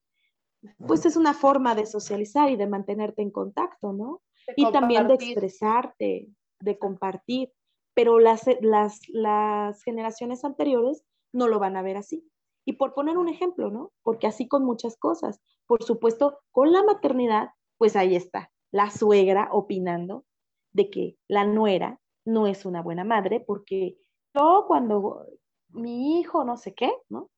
[0.86, 4.22] pues es una forma de socializar y de mantenerte en contacto, ¿no?
[4.56, 6.28] y también de expresarte,
[6.60, 7.52] de compartir,
[7.96, 11.04] pero las, las, generaciones anteriores
[11.34, 12.30] no lo van a ver así.
[12.66, 13.92] Y por poner un ejemplo, ¿no?
[14.04, 15.40] Porque así con muchas cosas.
[15.66, 20.26] Por supuesto, con la maternidad, pues ahí está, la suegra opinando
[20.74, 23.98] de que la nuera no es una buena madre, porque
[24.36, 25.26] yo cuando
[25.70, 27.30] mi hijo no sé qué, ¿no?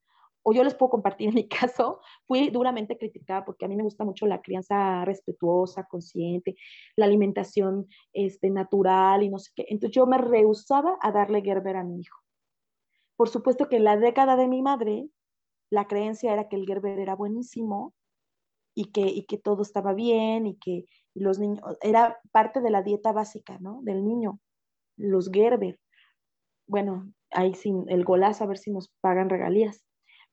[0.49, 3.83] O yo les puedo compartir en mi caso, fui duramente criticada porque a mí me
[3.83, 6.55] gusta mucho la crianza respetuosa, consciente,
[6.95, 9.65] la alimentación este, natural y no sé qué.
[9.67, 12.21] Entonces yo me rehusaba a darle Gerber a mi hijo.
[13.17, 15.09] Por supuesto que en la década de mi madre,
[15.69, 17.93] la creencia era que el Gerber era buenísimo
[18.73, 23.11] y que, que todo estaba bien y que los niños, era parte de la dieta
[23.11, 23.81] básica, ¿no?
[23.83, 24.39] Del niño,
[24.95, 25.77] los Gerber.
[26.67, 29.86] Bueno, ahí sin el golazo a ver si nos pagan regalías.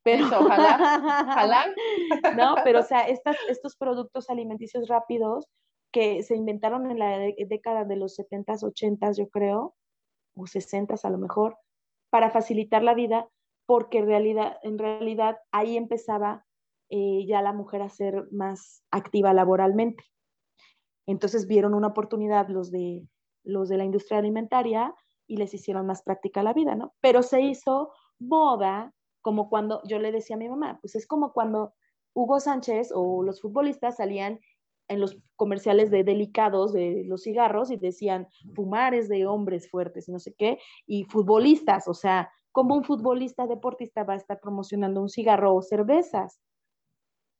[0.04, 1.64] Pero, ojalá, ojalá.
[2.36, 5.48] no, pero o sea, estas, estos productos alimenticios rápidos
[5.92, 9.74] que se inventaron en la década de los 70s, 80s, yo creo,
[10.36, 11.56] o 60s a lo mejor,
[12.10, 13.28] para facilitar la vida,
[13.66, 16.44] porque en realidad, en realidad ahí empezaba
[16.90, 20.04] eh, ya la mujer a ser más activa laboralmente.
[21.06, 23.08] Entonces vieron una oportunidad los de,
[23.42, 24.94] los de la industria alimentaria
[25.26, 26.92] y les hicieron más práctica la vida, ¿no?
[27.00, 28.92] Pero se hizo moda
[29.24, 31.72] como cuando yo le decía a mi mamá, pues es como cuando
[32.12, 34.38] Hugo Sánchez o los futbolistas salían
[34.86, 40.12] en los comerciales de delicados de los cigarros y decían fumares de hombres fuertes y
[40.12, 45.00] no sé qué, y futbolistas, o sea, como un futbolista deportista va a estar promocionando
[45.00, 46.42] un cigarro o cervezas.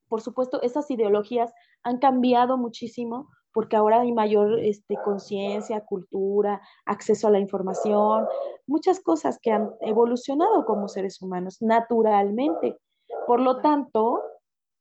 [0.08, 7.28] Por supuesto, esas ideologías han cambiado muchísimo porque ahora hay mayor este, conciencia, cultura, acceso
[7.28, 8.26] a la información,
[8.66, 12.76] muchas cosas que han evolucionado como seres humanos naturalmente.
[13.28, 14.20] Por lo tanto,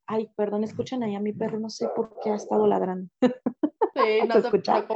[0.08, 3.10] ay, perdón, escuchan ahí a mi perro, no sé por qué ha estado ladrando.
[3.96, 4.88] Sí, no escucha.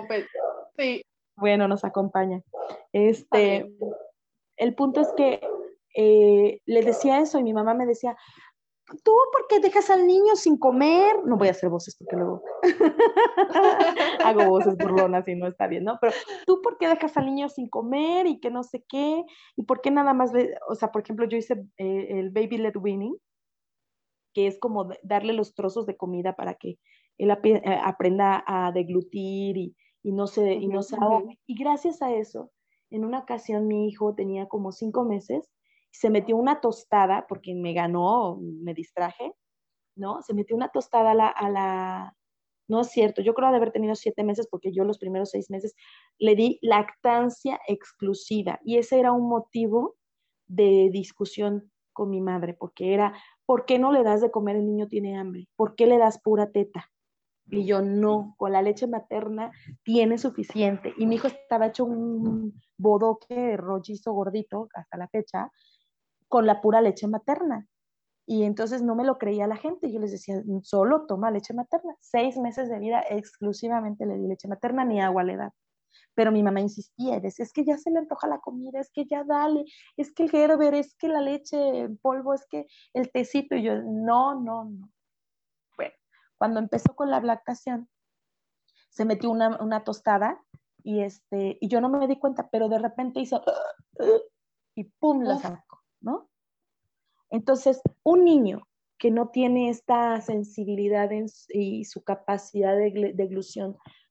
[0.76, 1.04] Sí.
[1.36, 2.42] Bueno, nos acompaña.
[2.92, 3.72] Este,
[4.56, 5.40] el punto es que
[5.96, 8.18] eh, le decía eso y mi mamá me decía,
[9.04, 11.16] ¿tú por qué dejas al niño sin comer?
[11.26, 12.42] No voy a hacer voces porque luego
[14.24, 15.98] hago voces burlonas y no está bien, ¿no?
[16.00, 16.14] Pero
[16.46, 19.24] tú por qué dejas al niño sin comer y que no sé qué,
[19.56, 22.58] y por qué nada más, le, o sea, por ejemplo, yo hice eh, el baby
[22.58, 23.18] led winning,
[24.34, 26.80] que es como darle los trozos de comida para que
[27.18, 31.40] él eh, aprenda a deglutir y, y no se, y no se ahogue.
[31.46, 32.52] Y gracias a eso,
[32.90, 35.50] en una ocasión mi hijo tenía como cinco meses,
[35.98, 39.34] se metió una tostada, porque me ganó, me distraje,
[39.96, 40.22] ¿no?
[40.22, 42.16] Se metió una tostada a la, a la,
[42.68, 45.50] no es cierto, yo creo de haber tenido siete meses porque yo los primeros seis
[45.50, 45.74] meses
[46.20, 49.96] le di lactancia exclusiva y ese era un motivo
[50.46, 53.16] de discusión con mi madre, porque era,
[53.48, 54.56] ¿por qué no le das de comer?
[54.56, 56.92] El niño tiene hambre, ¿por qué le das pura teta?
[57.50, 60.94] Y yo no, con la leche materna tiene suficiente.
[60.98, 65.50] Y mi hijo estaba hecho un bodoque rollizo gordito hasta la fecha
[66.28, 67.68] con la pura leche materna.
[68.26, 69.92] Y entonces no me lo creía la gente.
[69.92, 71.96] Yo les decía, solo toma leche materna.
[72.00, 75.54] Seis meses de vida exclusivamente le di leche materna, ni agua le da.
[76.14, 78.92] Pero mi mamá insistía y decía, es que ya se le antoja la comida, es
[78.92, 82.66] que ya dale, es que el Gerber, es que la leche en polvo, es que
[82.94, 83.56] el tecito.
[83.56, 84.90] Y yo, no, no, no.
[85.78, 85.94] Bueno,
[86.38, 87.88] cuando empezó con la lactación,
[88.90, 90.44] se metió una, una tostada
[90.84, 93.42] y, este, y yo no me di cuenta, pero de repente hizo
[94.78, 96.30] y pum, la sacó, ¿no?
[97.30, 101.10] Entonces, un niño que no tiene esta sensibilidad
[101.50, 103.30] y su capacidad de, de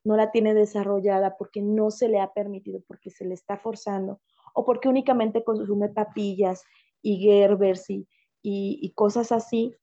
[0.05, 4.21] no la tiene desarrollada porque no se le ha permitido, porque se le está forzando,
[4.55, 6.63] o porque únicamente consume papillas
[7.03, 8.07] y gerbers y,
[8.43, 9.75] y, cosas así,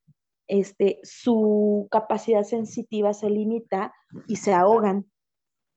[0.48, 3.94] este, su capacidad sensitiva se limita
[4.28, 5.06] y se ahogan.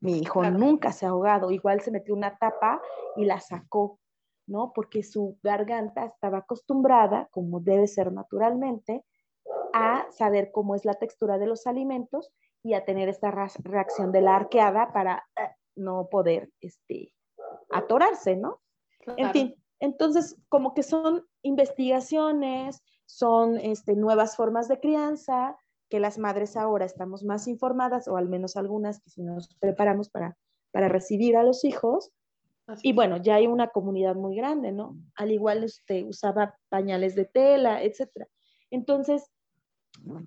[0.01, 2.81] Mi hijo nunca se ha ahogado, igual se metió una tapa
[3.17, 3.99] y la sacó,
[4.47, 4.73] ¿no?
[4.75, 9.05] Porque su garganta estaba acostumbrada, como debe ser naturalmente,
[9.73, 12.33] a saber cómo es la textura de los alimentos
[12.63, 15.25] y a tener esta reacción de la arqueada para,
[15.77, 17.13] no poder este,
[17.71, 18.61] atorarse, ¿no?
[19.19, 25.57] En fin, entonces como que son investigaciones, son este, nuevas formas de crianza,
[25.89, 30.09] que las madres ahora estamos más informadas, o al menos algunas que si nos preparamos
[30.09, 30.37] para,
[30.73, 32.11] para recibir a los hijos.
[32.83, 34.97] Y bueno, ya hay una comunidad muy grande, ¿no?
[35.15, 38.27] Al igual usted usaba pañales de tela, etcétera.
[38.71, 39.31] Entonces,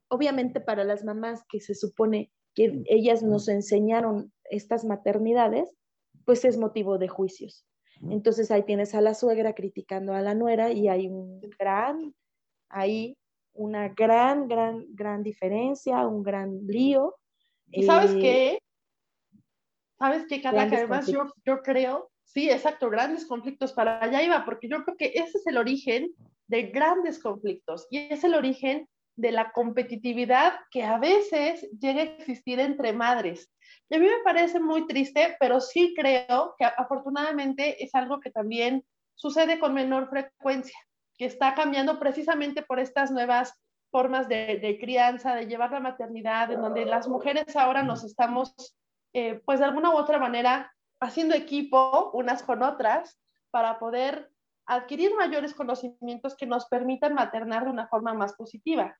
[0.07, 5.69] obviamente para las mamás que se supone que ellas nos enseñaron estas maternidades,
[6.25, 7.65] pues es motivo de juicios.
[8.09, 12.15] Entonces ahí tienes a la suegra criticando a la nuera y hay un gran,
[12.69, 13.17] ahí
[13.53, 17.15] una gran, gran, gran diferencia, un gran lío.
[17.67, 18.59] ¿Y sabes eh, qué?
[19.97, 20.69] ¿Sabes qué, Carla?
[20.69, 24.97] Que además yo, yo creo, sí, exacto, grandes conflictos para allá iba, porque yo creo
[24.97, 26.09] que ese es el origen
[26.47, 32.05] de grandes conflictos y es el origen de la competitividad que a veces llega a
[32.05, 33.51] existir entre madres.
[33.89, 38.31] Y a mí me parece muy triste, pero sí creo que afortunadamente es algo que
[38.31, 40.77] también sucede con menor frecuencia,
[41.17, 43.53] que está cambiando precisamente por estas nuevas
[43.91, 48.53] formas de, crianza, de llevar la maternidad, en donde las mujeres ahora nos estamos,
[49.13, 53.19] eh, pues de alguna u otra manera, haciendo equipo unas con otras
[53.51, 54.31] para poder
[54.65, 58.95] adquirir mayores conocimientos que nos permitan maternar de una forma más positiva.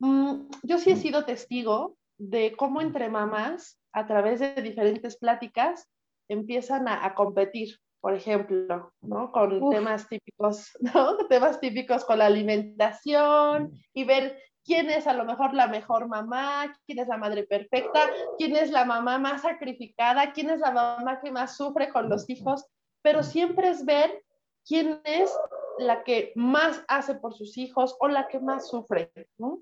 [0.00, 5.88] Mm, yo sí he sido testigo de cómo entre mamás, a través de diferentes pláticas,
[6.28, 9.30] empiezan a, competir, por ejemplo, ¿no?
[9.30, 11.16] Con temas típicos, ¿no?
[11.28, 16.76] Temas típicos con la alimentación y ver quién es a lo mejor la mejor mamá,
[16.84, 18.00] quién es la madre perfecta,
[18.36, 22.28] quién es la mamá más sacrificada, quién es la mamá que más sufre con los
[22.28, 22.66] hijos,
[23.00, 24.24] pero siempre es ver
[24.66, 25.32] quién es
[25.78, 29.60] la que más hace por sus hijos o la que más sufre, ¿no?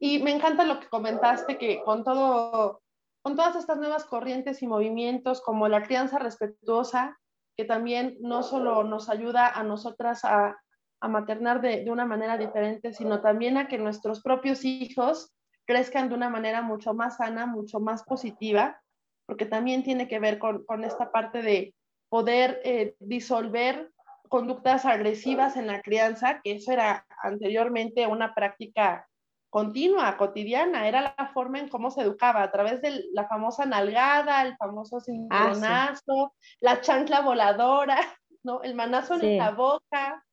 [0.00, 2.82] Y me encanta lo que comentaste, que con todo,
[3.22, 7.18] con todas estas nuevas corrientes y movimientos, como la crianza respetuosa,
[7.56, 10.60] que también no solo nos ayuda a nosotras a,
[11.04, 15.34] a maternar de, de, una manera diferente, sino también a que nuestros propios hijos
[15.66, 18.80] crezcan de una manera mucho más sana, mucho más positiva,
[19.26, 21.74] porque también tiene que ver con, con esta parte de
[22.08, 23.90] poder eh, disolver
[24.28, 29.06] conductas agresivas en la crianza, que eso era anteriormente una práctica
[29.50, 34.42] continua, cotidiana, era la forma en cómo se educaba, a través de la famosa nalgada,
[34.42, 37.98] el famoso cinturonazo, ah, la chancla voladora,
[38.42, 38.62] ¿no?
[38.62, 40.24] El manazo en la boca.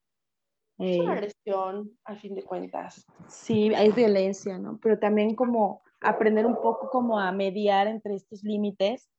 [0.82, 3.06] Es una agresión, a fin de cuentas.
[3.28, 4.80] Sí, hay violencia, ¿no?
[4.82, 9.10] Pero también como aprender un poco como a mediar entre estos límites,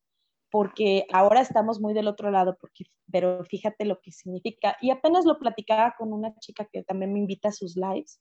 [0.51, 4.77] porque ahora estamos muy del otro lado, porque, pero fíjate lo que significa.
[4.81, 8.20] Y apenas lo platicaba con una chica que también me invita a sus lives,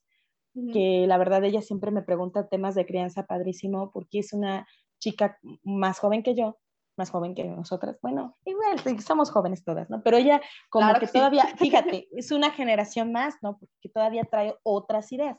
[0.72, 4.66] que la verdad ella siempre me pregunta temas de crianza padrísimo porque es una
[4.98, 6.58] chica más joven que yo,
[6.96, 7.98] más joven que nosotras.
[8.02, 10.02] Bueno, igual somos jóvenes todas, ¿no?
[10.02, 13.58] Pero ella como que, todavía, fíjate, es una generación más, ¿no?
[13.58, 15.38] Porque todavía trae otras ideas.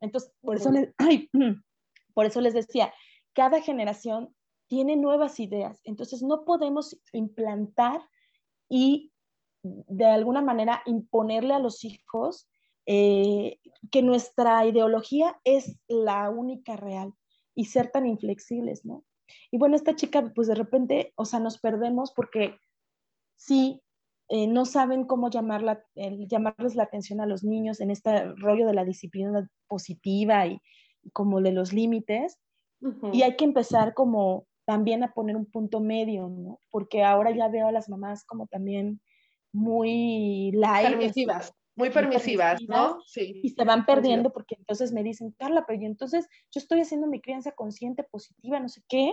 [0.00, 0.92] Entonces, por eso, les,
[2.14, 2.92] por eso les decía,
[3.34, 4.34] cada generación
[4.68, 5.80] tiene nuevas ideas.
[5.84, 8.02] Entonces, no podemos implantar
[8.68, 9.12] y
[9.62, 12.48] de alguna manera imponerle a los hijos
[12.86, 13.60] eh,
[13.92, 17.14] que nuestra ideología es la única real
[17.54, 19.04] y ser tan inflexibles, ¿no?
[19.50, 22.56] Y bueno, esta chica, pues de repente, o sea, nos perdemos porque
[23.36, 23.82] sí,
[24.28, 28.74] eh, no saben cómo llamarla, llamarles la atención a los niños en este rollo de
[28.74, 30.60] la disciplina positiva y,
[31.12, 32.38] como de los límites.
[33.12, 36.58] Y hay que empezar como también a poner un punto medio, ¿no?
[36.70, 39.00] Porque ahora ya veo a las mamás como también
[39.52, 40.88] muy light.
[40.88, 43.00] Permisivas muy permisivas, ¿no?
[43.06, 43.40] Sí.
[43.42, 47.20] Y se van perdiendo porque entonces me dicen, Carla, pero entonces yo estoy haciendo mi
[47.20, 49.12] crianza consciente, positiva, no sé qué,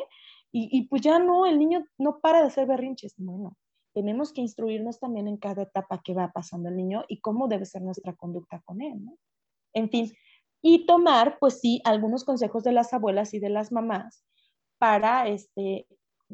[0.51, 3.13] y, y, pues ya no, el niño no para de hacer berrinches.
[3.17, 3.55] Bueno,
[3.93, 7.65] tenemos que instruirnos también en cada etapa que va pasando el niño y cómo debe
[7.65, 9.17] ser nuestra conducta con él, ¿no?
[9.73, 10.11] En fin,
[10.61, 14.25] y tomar, pues sí, algunos consejos de las abuelas y de las mamás
[14.77, 15.87] para, este,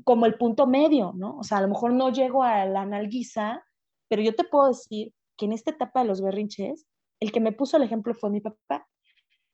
[0.04, 1.38] como el punto medio, ¿no?
[1.38, 3.64] O sea, a lo mejor no llego a la nalguiza,
[4.08, 6.86] pero yo te puedo decir que en esta etapa de los berrinches,
[7.20, 8.88] el que me puso el ejemplo fue mi papá.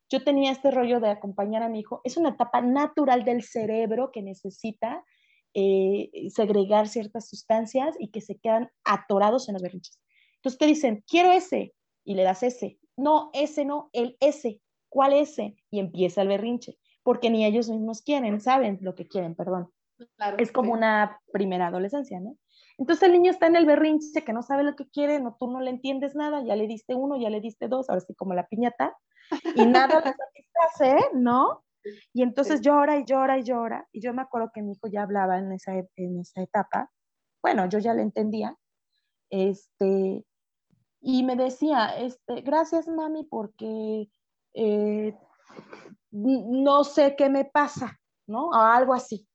[0.09, 2.01] Yo tenía este rollo de acompañar a mi hijo.
[2.03, 5.03] Es una etapa natural del cerebro que necesita
[5.53, 9.99] eh, segregar ciertas sustancias y que se quedan atorados en los berrinches.
[10.35, 11.73] Entonces te dicen, quiero ese,
[12.03, 12.79] y le das ese.
[12.97, 14.61] No, ese no, el ese.
[14.89, 15.55] ¿Cuál ese?
[15.69, 19.71] Y empieza el berrinche, porque ni ellos mismos quieren, saben lo que quieren, perdón.
[20.37, 22.37] Es como una primera adolescencia, ¿no?
[22.77, 25.49] Entonces el niño está en el berrinche que no sabe lo que quiere, no, tú
[25.51, 28.33] no le entiendes nada, ya le diste uno, ya le diste dos, ahora sí como
[28.33, 28.97] la piñata,
[29.55, 31.63] y nada le satisface, ¿no?
[32.13, 33.87] Y entonces llora y llora y llora.
[33.91, 36.91] Y yo me acuerdo que mi hijo ya hablaba en esa, en esa etapa.
[37.41, 38.55] Bueno, yo ya le entendía.
[39.29, 40.25] Este,
[41.01, 44.09] y me decía, este, gracias mami porque
[44.53, 45.17] eh,
[46.11, 48.49] no sé qué me pasa, ¿no?
[48.49, 49.27] O algo así,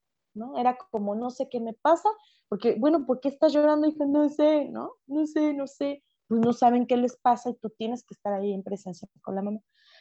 [0.57, 2.09] Era como, no sé qué me pasa,
[2.47, 3.87] porque, bueno, ¿por qué estás llorando?
[3.87, 4.93] Y dije, no sé, ¿no?
[5.07, 6.03] No sé, no sé.
[6.27, 9.35] Pues no saben qué les pasa y tú tienes que estar ahí en presencia con
[9.35, 9.59] la mamá.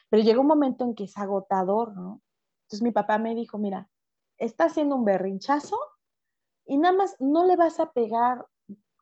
[0.08, 2.22] Pero llega un momento en que es agotador, ¿no?
[2.62, 3.88] Entonces mi papá me dijo, mira,
[4.38, 5.78] está haciendo un berrinchazo
[6.66, 8.46] y nada más no le vas a pegar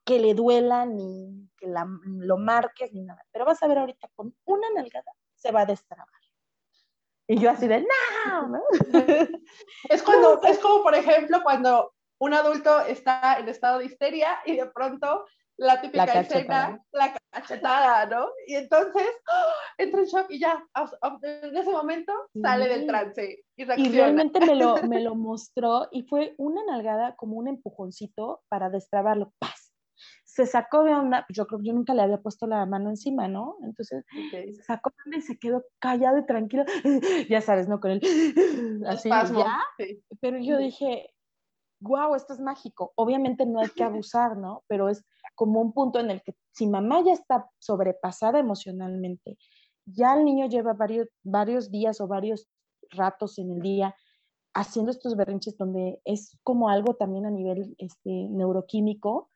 [0.05, 4.35] que le duela ni que lo marques ni nada, pero vas a ver ahorita con
[4.45, 6.24] una nalgada se va a destrabar.
[7.27, 8.63] Y yo así de, no,
[9.89, 14.57] es, cuando, es como, por ejemplo, cuando un adulto está en estado de histeria y
[14.57, 15.25] de pronto
[15.57, 18.29] la típica escena, la cachetada, ¿no?
[18.47, 19.53] Y entonces ¡oh!
[19.79, 20.65] entra en shock y ya,
[21.23, 26.03] en ese momento sale del trance y Y realmente me lo, me lo mostró y
[26.03, 29.33] fue una nalgada como un empujoncito para destrabarlo.
[29.39, 29.54] ¡Paz!
[30.35, 33.29] Se sacó de onda, yo creo que yo nunca le había puesto la mano encima,
[33.29, 33.57] ¿no?
[33.63, 36.65] Entonces se sacó de onda y se quedó callado y tranquilo,
[37.31, 37.79] ya sabes, ¿no?
[37.79, 38.01] Con el
[38.89, 39.63] así, ya.
[40.21, 41.09] Pero yo dije,
[41.79, 42.93] wow, esto es mágico.
[42.97, 44.65] Obviamente no hay que abusar, ¿no?
[44.67, 45.05] Pero es
[45.37, 49.39] como un punto en el que si mamá ya está sobrepasada emocionalmente,
[49.87, 52.49] ya el niño lleva varios, varios días o varios
[52.91, 53.95] ratos en el día
[54.53, 59.31] haciendo estos berrinches donde es como algo también a nivel este, neuroquímico,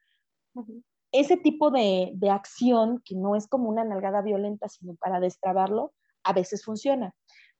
[1.12, 5.92] ese tipo de, de, acción, que no es como una nalgada violenta, sino para destrabarlo,
[6.24, 7.14] a veces funciona.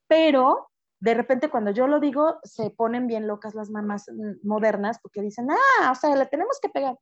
[0.07, 0.68] Pero
[1.01, 5.22] de repente cuando yo lo digo, se ponen bien locas las mamás mm, modernas porque
[5.22, 6.99] dicen, ah, o sea, le tenemos que pegar.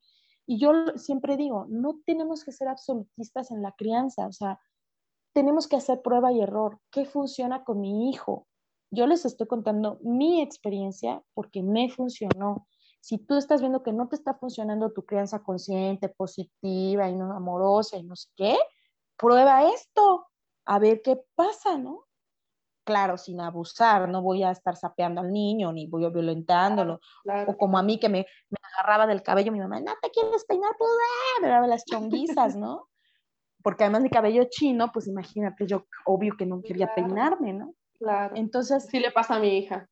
[0.46, 4.60] Y yo siempre digo, no tenemos que ser absolutistas en la crianza, o sea,
[5.34, 6.78] tenemos que hacer prueba y error.
[6.90, 8.46] ¿Qué funciona con mi hijo?
[8.90, 12.66] Yo les estoy contando mi experiencia porque me funcionó.
[13.06, 17.32] Si tú estás viendo que no te está funcionando tu crianza consciente, positiva y no
[17.36, 18.56] amorosa y no sé qué,
[19.16, 20.26] prueba esto,
[20.64, 22.06] a ver qué pasa, ¿no?
[22.84, 26.98] Claro, sin abusar, no voy a estar sapeando al niño ni voy a violentándolo.
[27.46, 30.44] O como a mí que me, me, agarraba del cabello mi mamá, no te quieres
[30.44, 32.88] peinar, pues ah", me daba las chonguizas, ¿no?
[33.62, 37.72] Porque además mi cabello chino, pues imagínate, yo obvio que no quería peinarme, ¿no?
[38.00, 38.34] Claro.
[38.34, 38.88] Entonces.
[38.90, 39.88] Sí le pasa a mi hija.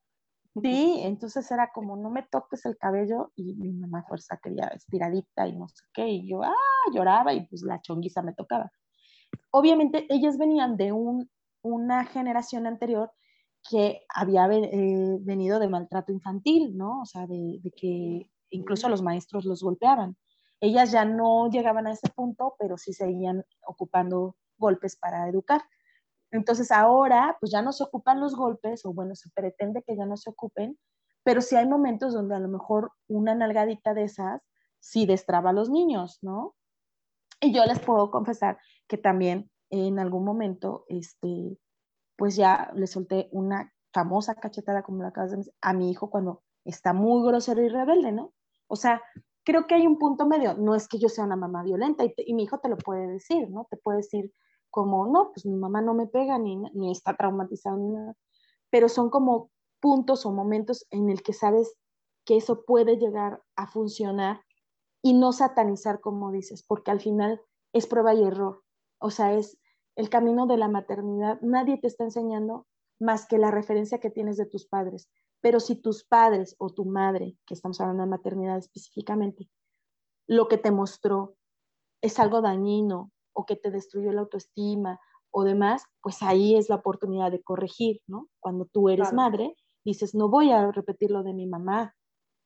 [0.62, 5.46] Sí, entonces era como, no me toques el cabello y mi mamá fuerza quería estiradita
[5.46, 6.52] y no sé qué, y yo, ah,
[6.94, 8.70] lloraba y pues la chonguiza me tocaba.
[9.50, 11.30] Obviamente ellas venían de un,
[11.62, 13.12] una generación anterior
[13.68, 17.00] que había eh, venido de maltrato infantil, ¿no?
[17.02, 20.16] O sea, de, de que incluso los maestros los golpeaban.
[20.60, 25.62] Ellas ya no llegaban a ese punto, pero sí seguían ocupando golpes para educar.
[26.34, 30.04] Entonces ahora, pues ya no se ocupan los golpes, o bueno, se pretende que ya
[30.04, 30.76] no se ocupen,
[31.22, 34.42] pero sí hay momentos donde a lo mejor una nalgadita de esas
[34.80, 36.56] sí destraba a los niños, ¿no?
[37.40, 38.58] Y yo les puedo confesar
[38.88, 41.56] que también en algún momento, este,
[42.16, 46.10] pues ya le solté una famosa cachetada, como la acabas de decir, a mi hijo
[46.10, 48.34] cuando está muy grosero y rebelde, ¿no?
[48.66, 49.00] O sea,
[49.44, 50.54] creo que hay un punto medio.
[50.54, 53.06] No es que yo sea una mamá violenta y, y mi hijo te lo puede
[53.06, 53.68] decir, ¿no?
[53.70, 54.32] Te puede decir,
[54.74, 58.16] como, no, pues mi mamá no me pega ni, ni está traumatizada ni nada,
[58.70, 61.76] pero son como puntos o momentos en el que sabes
[62.24, 64.40] que eso puede llegar a funcionar
[65.00, 67.40] y no satanizar como dices, porque al final
[67.72, 68.64] es prueba y error.
[68.98, 69.60] O sea, es
[69.94, 71.40] el camino de la maternidad.
[71.40, 72.66] Nadie te está enseñando
[72.98, 75.08] más que la referencia que tienes de tus padres.
[75.40, 79.48] Pero si tus padres o tu madre, que estamos hablando de maternidad específicamente,
[80.26, 81.36] lo que te mostró
[82.02, 84.98] es algo dañino o que te destruyó la autoestima
[85.30, 88.28] o demás, pues ahí es la oportunidad de corregir, ¿no?
[88.40, 89.54] Cuando tú eres madre,
[89.84, 91.94] dices, no voy a repetir lo de mi mamá,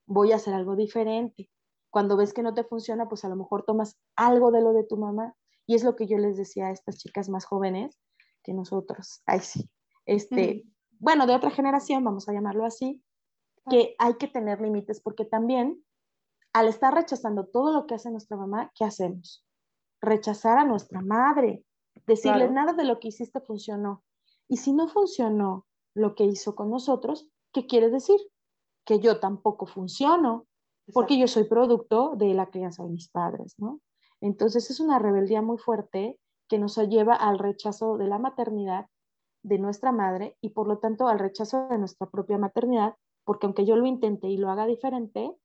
[0.07, 1.51] voy a hacer algo diferente.
[1.91, 4.85] Cuando ves que no te funciona, pues a lo mejor tomas algo de lo de
[4.85, 5.35] tu mamá.
[5.67, 8.01] Y es lo que yo les decía a estas chicas más jóvenes
[8.43, 9.23] que nosotros.
[9.27, 9.69] Ay, sí.
[10.07, 10.65] Este,
[10.99, 13.03] bueno, de otra generación, vamos a llamarlo así,
[13.69, 15.85] que hay que tener límites porque también
[16.55, 19.47] al estar rechazando todo lo que hace nuestra mamá, ¿qué hacemos?
[20.01, 21.65] Rechazar a nuestra madre,
[22.07, 24.03] decirle nada de lo que hiciste funcionó.
[24.49, 28.19] Y si no funcionó lo que hizo con nosotros, ¿qué quiere decir?
[28.85, 30.47] Que yo tampoco funciono,
[30.93, 33.81] porque yo soy producto de la crianza de mis padres, ¿no?
[34.21, 36.19] Entonces es una rebeldía muy fuerte
[36.49, 38.87] que nos lleva al rechazo de la maternidad
[39.43, 43.67] de nuestra madre y por lo tanto al rechazo de nuestra propia maternidad, porque aunque
[43.67, 45.37] yo lo intente y lo haga diferente,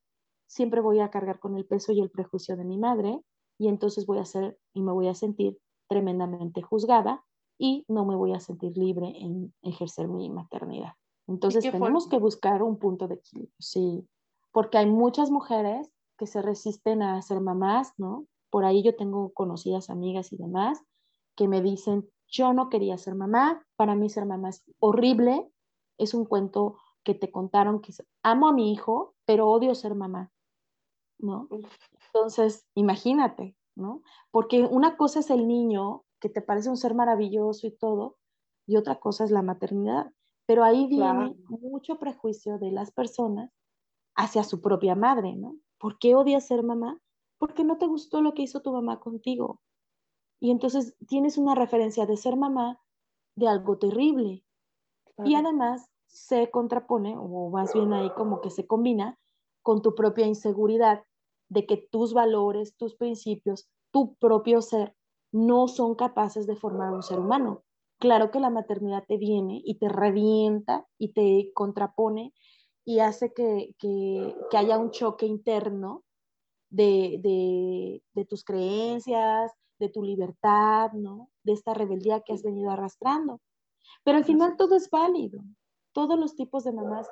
[0.47, 3.21] siempre voy a cargar con el peso y el prejuicio de mi madre
[3.57, 7.23] y entonces voy a ser y me voy a sentir tremendamente juzgada
[7.57, 10.93] y no me voy a sentir libre en ejercer mi maternidad.
[11.27, 14.05] Entonces tenemos que buscar un punto de equilibrio, sí,
[14.51, 18.25] porque hay muchas mujeres que se resisten a ser mamás, ¿no?
[18.49, 20.83] Por ahí yo tengo conocidas amigas y demás
[21.35, 25.49] que me dicen, yo no quería ser mamá, para mí ser mamá es horrible,
[25.97, 27.93] es un cuento que te contaron que
[28.23, 30.31] amo a mi hijo, pero odio ser mamá,
[31.19, 31.47] ¿no?
[32.07, 34.01] Entonces, imagínate, ¿no?
[34.31, 38.17] Porque una cosa es el niño, que te parece un ser maravilloso y todo,
[38.65, 40.11] y otra cosa es la maternidad.
[40.45, 43.51] Pero ahí viene mucho prejuicio de las personas
[44.15, 45.57] hacia su propia madre, ¿no?
[45.79, 46.99] ¿Por qué odias ser mamá?
[47.37, 49.61] Porque no te gustó lo que hizo tu mamá contigo.
[50.39, 52.79] Y entonces tienes una referencia de ser mamá
[53.35, 54.45] de algo terrible.
[55.23, 59.19] Y además se contrapone, o más bien ahí como que se combina,
[59.63, 61.03] con tu propia inseguridad
[61.49, 64.95] de que tus valores, tus principios, tu propio ser
[65.31, 67.63] no son capaces de formar un ser humano.
[67.99, 72.33] Claro que la maternidad te viene y te revienta y te contrapone
[72.85, 73.73] y hace que,
[74.51, 76.03] haya un choque interno
[76.69, 81.29] de, de, tus creencias, de tu libertad, ¿no?
[81.43, 83.39] De esta rebeldía que has venido arrastrando.
[84.03, 85.41] Pero al final todo es válido.
[85.93, 87.07] Todos los tipos de mamás,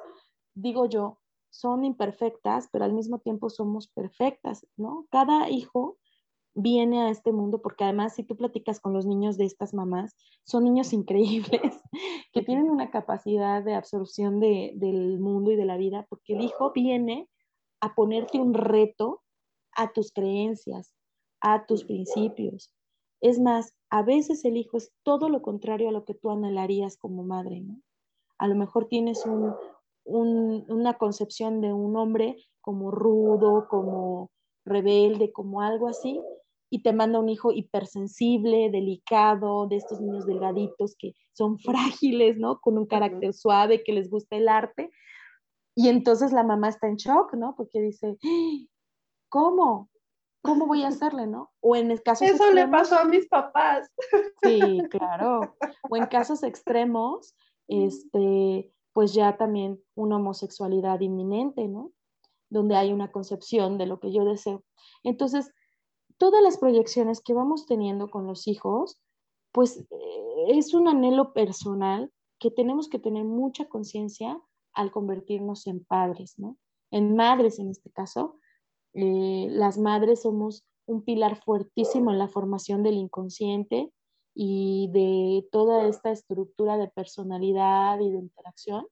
[0.54, 1.21] digo yo,
[1.52, 5.06] son imperfectas, pero al mismo tiempo somos perfectas, ¿no?
[5.12, 5.98] Cada hijo
[6.54, 10.16] viene a este mundo, porque además si tú platicas con los niños de estas mamás,
[10.44, 11.80] son niños increíbles,
[12.34, 16.72] que tienen una capacidad de absorción del mundo y de la vida, porque el hijo
[16.72, 17.30] viene
[17.82, 19.22] a ponerte un reto
[19.74, 20.94] a tus creencias,
[21.42, 22.74] a tus principios.
[23.22, 26.98] Es más, a veces el hijo es todo lo contrario a lo que tú anhelarías
[26.98, 27.82] como madre, ¿no?
[28.38, 29.26] A lo mejor tienes
[30.04, 34.32] una concepción de un hombre como rudo, como
[34.66, 36.22] rebelde, como algo así,
[36.70, 41.60] y te manda un hijo hipersensible, delicado, de estos niños delgaditos que son
[42.00, 42.60] frágiles, ¿no?
[42.60, 44.90] Con un carácter suave, que les gusta el arte.
[45.76, 47.56] Y entonces la mamá está en shock, ¿no?
[47.56, 48.18] Porque dice,
[49.30, 49.90] ¿cómo?
[50.44, 51.52] ¿Cómo voy a hacerle, no?
[51.60, 53.88] O en casos Eso le pasó a mis papás.
[54.42, 55.56] Sí, claro.
[55.90, 57.36] O en casos extremos,
[57.68, 61.92] este, pues ya también una homosexualidad inminente, ¿no?
[62.50, 64.64] Donde hay una concepción de lo que yo deseo.
[65.04, 65.52] Entonces,
[66.18, 69.00] todas las proyecciones que vamos teniendo con los hijos,
[69.52, 74.40] pues eh, es un anhelo personal que tenemos que tener mucha conciencia
[74.74, 76.58] al convertirnos en padres, ¿no?
[76.92, 78.38] En madres en este caso.
[78.94, 83.92] Eh, las madres somos un pilar fuertísimo en la formación del inconsciente
[84.34, 88.88] y de toda esta estructura de personalidad y de interacción.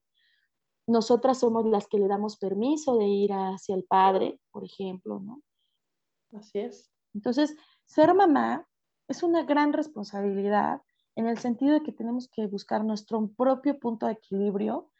[0.86, 5.42] Nosotras somos las que le damos permiso de ir hacia el padre, por ejemplo, ¿no?
[6.32, 6.90] Así es.
[7.14, 8.66] Entonces, ser mamá
[9.08, 10.82] es una gran responsabilidad
[11.16, 14.90] en el sentido de que tenemos que buscar nuestro propio punto de equilibrio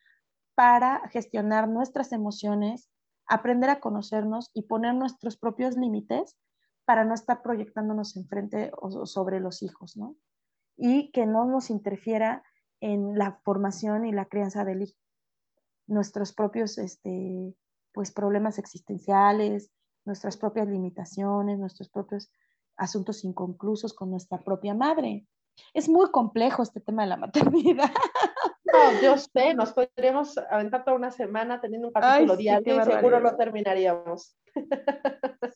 [0.55, 2.91] para gestionar nuestras emociones,
[3.26, 6.36] aprender a conocernos y poner nuestros propios límites
[6.84, 10.16] para no estar proyectándonos enfrente o sobre los hijos, ¿no?
[10.81, 12.43] Y que no nos interfiera
[12.81, 14.99] en la formación y la crianza del hijo.
[15.87, 17.55] Nuestros propios, este,
[17.93, 19.70] pues, problemas existenciales,
[20.05, 22.33] nuestras propias limitaciones, nuestros propios
[22.76, 25.26] asuntos inconclusos con nuestra propia madre.
[25.74, 27.91] Es muy complejo este tema de la maternidad.
[28.72, 33.18] No, yo sé, nos podríamos aventar toda una semana teniendo un capítulo diario y seguro
[33.18, 34.37] lo terminaríamos.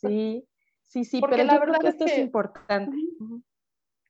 [0.00, 0.44] Sí,
[0.82, 2.96] sí, sí, pero la verdad que esto es, importante.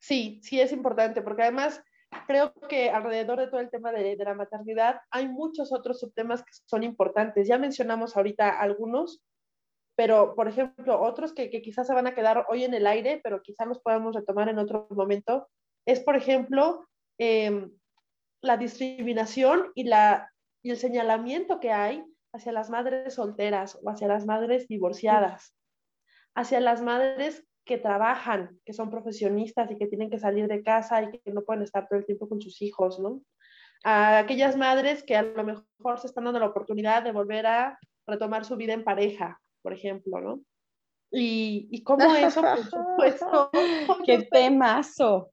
[0.05, 1.83] Sí, sí es importante, porque además
[2.27, 6.53] creo que alrededor de todo el tema de, la maternidad hay muchos otros subtemas que
[6.67, 7.49] son importantes.
[7.49, 9.23] Ya mencionamos ahorita algunos,
[9.97, 13.41] pero por ejemplo, otros que, quizás se van a quedar hoy en el aire, pero
[13.41, 15.49] quizás los podamos retomar en otro momento,
[15.87, 16.87] es por ejemplo
[17.17, 17.73] em,
[18.43, 24.27] la discriminación y, y el señalamiento que hay hacia las madres solteras o hacia las
[24.27, 25.57] madres divorciadas,
[26.35, 31.03] hacia las madres que trabajan, que son profesionistas y que tienen que salir de casa
[31.03, 33.23] y que no pueden estar todo el tiempo con sus hijos, ¿no?
[33.85, 37.79] A aquellas madres que a lo mejor se están dando la oportunidad de volver a
[38.07, 40.41] retomar su vida en pareja por ejemplo, ¿no?
[41.11, 43.51] Y, y cómo eso, por supuesto.
[44.05, 45.31] ¡Qué temazo!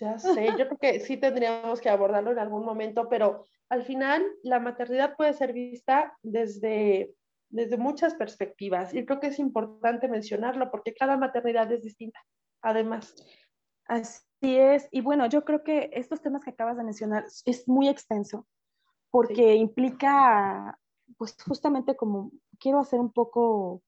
[0.00, 4.24] Ya sé, yo creo que sí tendríamos que abordarlo en algún momento, pero al final
[4.42, 7.14] la maternidad puede ser vista desde,
[7.52, 12.18] desde muchas perspectivas y creo que es importante mencionarlo porque cada maternidad es distinta,
[12.62, 13.14] además.
[13.86, 17.88] Así es, y bueno, yo creo que estos temas que acabas de mencionar es muy
[17.88, 18.46] extenso
[19.10, 20.78] porque implica,
[21.18, 23.82] pues justamente como quiero hacer un poco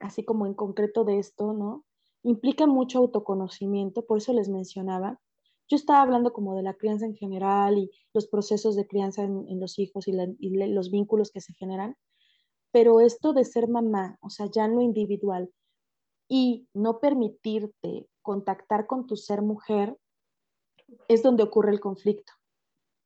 [0.00, 1.84] así como en concreto de esto, ¿no?
[2.22, 5.20] Implica mucho autoconocimiento, por eso les mencionaba.
[5.68, 9.60] yo estaba hablando como de la crianza en general y los procesos de crianza en,
[9.60, 11.96] los hijos y, los vínculos que se generan,
[12.72, 15.52] pero esto de ser mamá, o sea, ya en lo individual
[16.28, 19.96] y no permitirte contactar con tu ser mujer,
[21.08, 22.32] es donde ocurre el conflicto,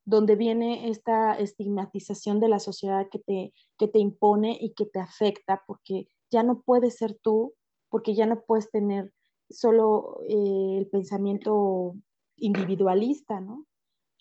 [0.05, 5.01] donde viene esta estigmatización de la sociedad que te, que te impone y que te
[5.01, 7.55] afecta porque ya no puedes ser tú,
[7.89, 9.13] porque ya no puedes tener
[9.51, 11.95] solo eh, el pensamiento
[12.37, 13.67] individualista, ¿no?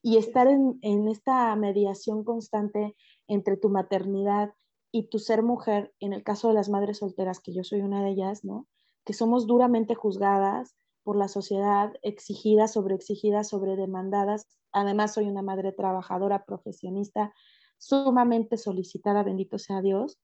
[0.01, 2.95] Y estar en, esta mediación constante
[3.27, 4.53] entre tu maternidad
[4.95, 8.01] y tu ser mujer, en el caso de las madres solteras, que yo soy una
[8.01, 8.65] de ellas, ¿no?
[9.03, 10.73] Que somos duramente juzgadas
[11.03, 14.47] por la sociedad, exigidas, sobreexigidas, sobredemandadas.
[14.71, 17.33] Además, soy una madre trabajadora, profesionista,
[17.77, 20.17] sumamente solicitada, bendito sea Dios,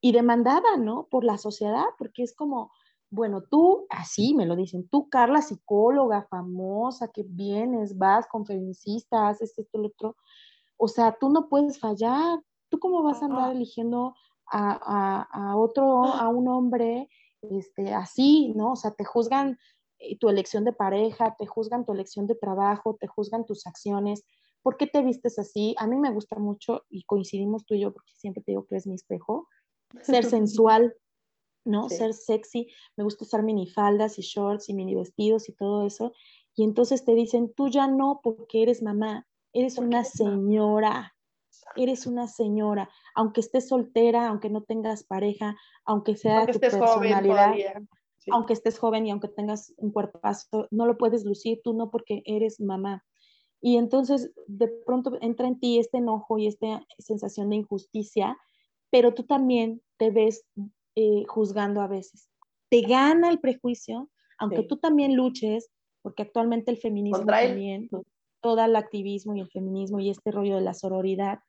[0.00, 1.06] y demandada, ¿no?
[1.08, 2.72] Por la sociedad, porque es como,
[3.10, 9.56] bueno, tú, así me lo dicen, tú, Carla, psicóloga famosa, que vienes, vas, conferencista, haces
[9.56, 10.16] esto, lo otro,
[10.76, 12.40] o sea, tú no puedes fallar.
[12.70, 14.14] ¿Tú cómo vas a andar eligiendo
[14.52, 17.08] a, otro, a un hombre
[17.42, 18.72] este, así, ¿no?
[18.72, 19.58] O sea, te juzgan
[19.98, 24.24] eh, tu elección de pareja, te juzgan tu elección de trabajo, te juzgan tus acciones.
[24.62, 25.74] ¿Por qué te vistes así?
[25.78, 28.76] A mí me gusta mucho y coincidimos tú y yo porque siempre te digo que
[28.76, 29.48] es mi espejo,
[30.02, 30.94] ser sensual,
[31.64, 31.88] ¿no?
[31.88, 36.12] Ser sexy, me gusta usar minifaldas y shorts y mini vestidos y todo eso.
[36.54, 41.14] Y entonces te dicen, tú ya no porque eres mamá, eres una señora,
[41.76, 47.54] eres una señora, aunque estés soltera, aunque no tengas pareja, aunque sea tu personalidad,
[48.30, 52.22] aunque estés joven y aunque tengas un cuerpazo, no lo puedes lucir tú no porque
[52.24, 53.04] eres mamá.
[53.60, 58.38] Y entonces de pronto entra en ti este enojo y esta sensación de injusticia,
[58.90, 60.46] pero tú también te ves
[60.94, 62.30] eh, juzgando a veces.
[62.68, 65.70] Te gana el prejuicio, aunque tú también luches,
[66.02, 67.88] porque actualmente el feminismo también,
[68.40, 71.40] todo el activismo y el feminismo y este rollo de la sororidad,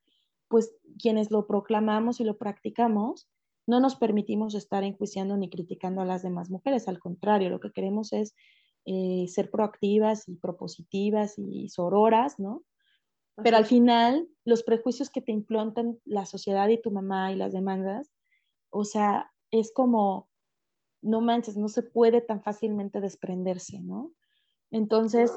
[0.47, 3.29] pues quienes lo proclamamos y lo practicamos,
[3.67, 7.71] no nos permitimos estar enjuiciando ni criticando a las demás mujeres, al contrario, lo que
[7.71, 8.35] queremos es
[8.85, 12.63] eh, ser proactivas y propositivas y sororas, ¿no?
[13.43, 17.53] Pero al final, los prejuicios que te implantan la sociedad y tu mamá y las
[17.53, 18.11] demandas,
[18.69, 20.29] o sea, es como,
[21.01, 24.11] no manches, no se puede tan fácilmente desprenderse, ¿no?
[24.69, 25.31] Entonces,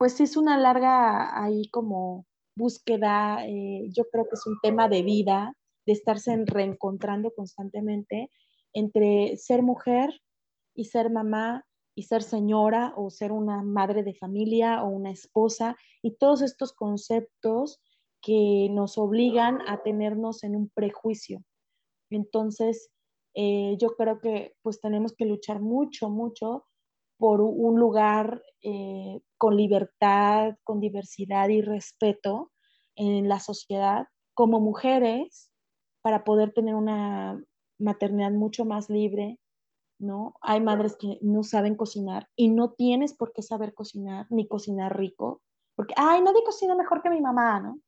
[0.00, 2.24] pues sí es una larga ahí como
[2.56, 5.52] búsqueda, eh, yo creo que es un tema de vida,
[5.84, 8.30] de estarse reencontrando constantemente
[8.72, 10.08] entre ser mujer
[10.74, 15.76] y ser mamá y ser señora o ser una madre de familia o una esposa
[16.00, 17.78] y todos estos conceptos
[18.22, 21.42] que nos obligan a tenernos en un prejuicio.
[22.08, 22.88] Entonces,
[23.34, 26.64] eh, yo creo que pues tenemos que luchar mucho, mucho
[27.20, 32.50] por un lugar eh, con libertad, con diversidad y respeto
[32.96, 35.50] en la sociedad como mujeres
[36.00, 37.38] para poder tener una
[37.78, 39.38] maternidad mucho más libre,
[39.98, 40.34] ¿no?
[40.40, 44.98] Hay madres que no saben cocinar y no tienes por qué saber cocinar ni cocinar
[44.98, 45.42] rico,
[45.76, 47.78] porque, ay, nadie cocina mejor que mi mamá, ¿no?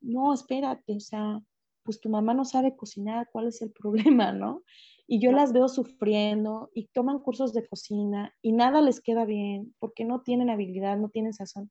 [0.00, 1.42] No, espérate, o sea,
[1.82, 3.70] pues tu mamá no sabe cocinar, ¿cuál es el
[4.18, 4.62] problema, no?
[5.10, 9.74] Y yo las veo sufriendo y toman cursos de cocina y nada les queda bien
[9.78, 11.70] porque no tienen habilidad, no tienen sazón.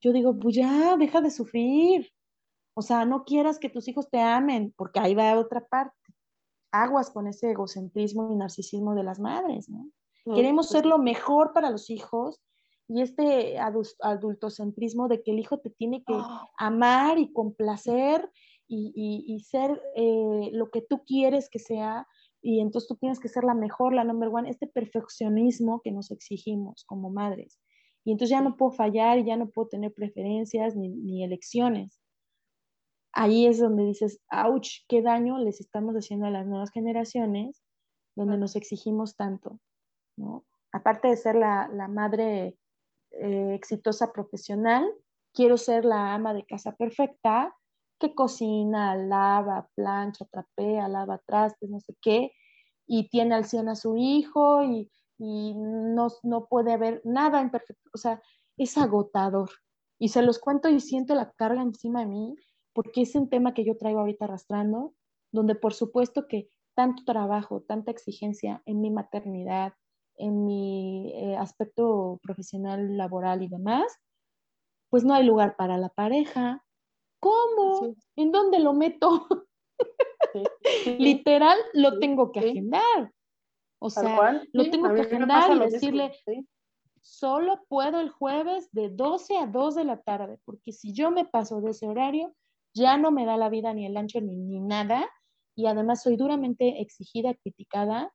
[0.00, 2.12] Yo digo, pues ya, deja de sufrir.
[2.74, 5.92] O sea, no quieras que tus hijos te amen, porque ahí va otra parte.
[6.70, 9.90] Aguas con ese egocentrismo y narcisismo de las madres, ¿no?
[10.34, 12.40] Queremos pues ser lo mejor para los hijos
[12.86, 16.48] y este adultocentrismo de que el hijo te tiene que ah.
[16.56, 18.30] amar y complacer
[18.70, 22.06] y, ser eh, lo que tú quieres que sea,
[22.40, 26.10] y entonces tú tienes que ser la mejor, la number one, este perfeccionismo que nos
[26.10, 27.58] exigimos como madres.
[28.04, 32.00] Y entonces ya no puedo fallar, ya no puedo tener preferencias ni, ni elecciones.
[33.12, 37.62] Ahí es donde dices, ouch, qué daño les estamos haciendo a las nuevas generaciones,
[38.14, 39.58] donde nos exigimos tanto,
[40.16, 40.44] ¿no?
[40.72, 42.56] Aparte de ser la, la madre
[43.12, 44.88] eh, exitosa profesional,
[45.32, 47.54] quiero ser la ama de casa perfecta,
[47.98, 52.32] que cocina, lava, plancha, trapea, lava trastes, no sé qué,
[52.86, 57.98] y tiene al 100 a su hijo y, no, no, puede haber nada imperfecto, o
[57.98, 58.22] sea,
[58.56, 59.50] es agotador.
[59.98, 62.36] Y se los cuento y siento la carga encima de mí,
[62.72, 64.94] porque es un tema que yo traigo ahorita arrastrando,
[65.32, 69.74] donde por supuesto que tanto trabajo, tanta exigencia en mi maternidad,
[70.16, 73.84] en mi eh, aspecto profesional, laboral y demás,
[74.88, 76.64] pues no hay lugar para la pareja,
[77.20, 77.94] ¿Cómo?
[78.16, 79.26] ¿En dónde lo meto?
[80.98, 83.12] Literal, lo tengo que agendar.
[83.80, 86.12] O sea, lo tengo que agendar y decirle,
[87.00, 91.24] solo puedo el jueves de 12 a 2 de la tarde, porque si yo me
[91.24, 92.34] paso de ese horario,
[92.74, 95.08] ya no me da la vida ni el ancho ni, ni nada,
[95.54, 98.12] y además soy duramente exigida, criticada,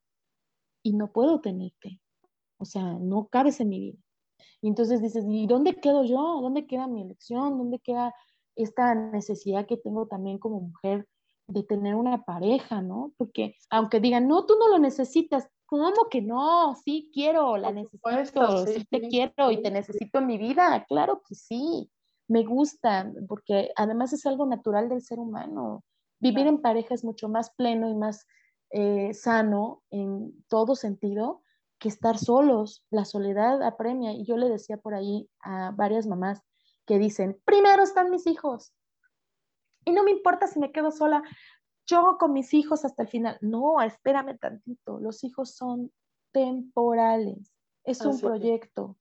[0.84, 2.02] y no puedo tenerte.
[2.58, 4.00] O sea, no cabes en mi vida.
[4.62, 6.40] Y entonces dices, ¿y dónde quedo yo?
[6.42, 7.58] ¿Dónde queda mi elección?
[7.58, 8.14] ¿Dónde queda
[8.56, 11.08] esta necesidad que tengo también como mujer
[11.48, 13.14] de tener una pareja, ¿no?
[13.18, 16.76] Porque aunque digan, no, tú no lo necesitas, ¿cómo que no?
[16.84, 21.36] Sí quiero, la necesito, sí, te quiero y te necesito en mi vida, claro que
[21.36, 21.90] sí,
[22.28, 25.84] me gusta, porque además es algo natural del ser humano.
[26.20, 28.26] Vivir en pareja es mucho más pleno y más
[28.70, 31.44] eh, sano en todo sentido
[31.80, 32.86] que estar solos.
[32.90, 34.14] La soledad apremia.
[34.14, 36.42] Y yo le decía por ahí a varias mamás
[36.86, 38.74] que dicen, primero están mis hijos.
[39.86, 41.24] Y no me importa si me quedo sola,
[41.86, 43.38] yo con mis hijos hasta el final.
[43.42, 45.00] No, espérame tantito.
[45.00, 45.92] Los hijos son
[46.32, 47.54] temporales.
[47.84, 48.98] Es un proyecto.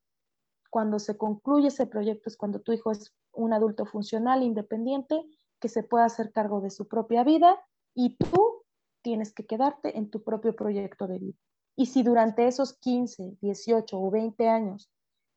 [0.70, 5.22] Cuando se concluye ese proyecto es cuando tu hijo es un adulto funcional, independiente,
[5.60, 7.64] que se pueda hacer cargo de su propia vida
[7.94, 8.64] y tú
[9.02, 11.38] tienes que quedarte en tu propio proyecto de vida.
[11.76, 14.90] Y si durante esos 15, 18 o 20 años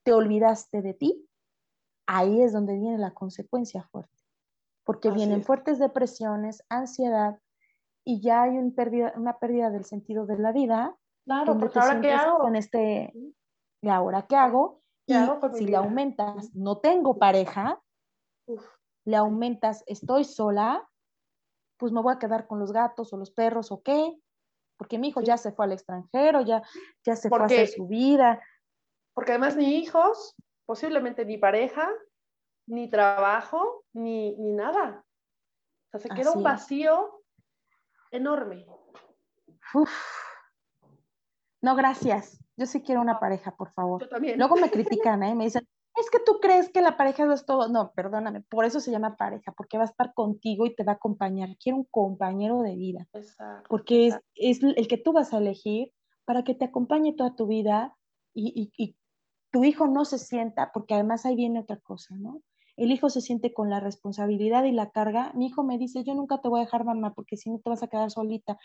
[0.04, 1.30] te olvidaste de ti,
[2.08, 4.24] ahí es donde viene la consecuencia fuerte,
[4.84, 7.40] porque vienen fuertes depresiones, ansiedad
[8.04, 10.96] y ya hay un pérdida, una pérdida del sentido de la vida.
[11.26, 12.40] Claro, porque ahora qué hago.
[12.40, 13.12] Con este,
[13.82, 14.82] ¿y ahora qué hago?
[15.08, 15.14] y
[15.54, 17.80] si le aumentas, no tengo pareja,
[19.06, 20.88] le aumentas, estoy sola,
[21.78, 24.18] pues me voy a quedar con los gatos o los perros o qué,
[24.78, 26.64] porque mi hijo ya se fue al extranjero, ya,
[27.04, 28.42] ya se fue a hacer su vida.
[29.14, 30.36] Porque además ni hijos,
[30.66, 31.90] posiblemente ni pareja,
[32.68, 35.06] ni trabajo, ni, ni nada.
[35.88, 37.22] O sea, se queda un vacío
[38.12, 38.66] enorme.
[41.62, 42.40] No, gracias.
[42.58, 44.02] Yo sí quiero una pareja, por favor.
[44.02, 44.38] Yo también.
[44.38, 45.36] Luego me critican, ¿eh?
[45.36, 47.70] Me dicen, es que tú crees que la pareja es todo.
[47.70, 50.94] No, perdóname, por eso se llama pareja, porque va a estar contigo y te va
[50.94, 51.58] a acompañar.
[51.58, 53.08] Quiero un compañero de vida.
[53.14, 55.92] Exacto, porque Es, es, el que tú vas a elegir
[56.26, 57.96] para que te acompañe toda tu vida
[58.34, 58.96] y, y, y
[59.56, 62.42] tu hijo no se sienta, porque además ahí viene otra cosa, ¿no?
[62.76, 65.32] El hijo se siente con la responsabilidad y la carga.
[65.34, 67.70] Mi hijo me dice, yo nunca te voy a dejar mamá porque si no te
[67.70, 68.58] vas a quedar solita.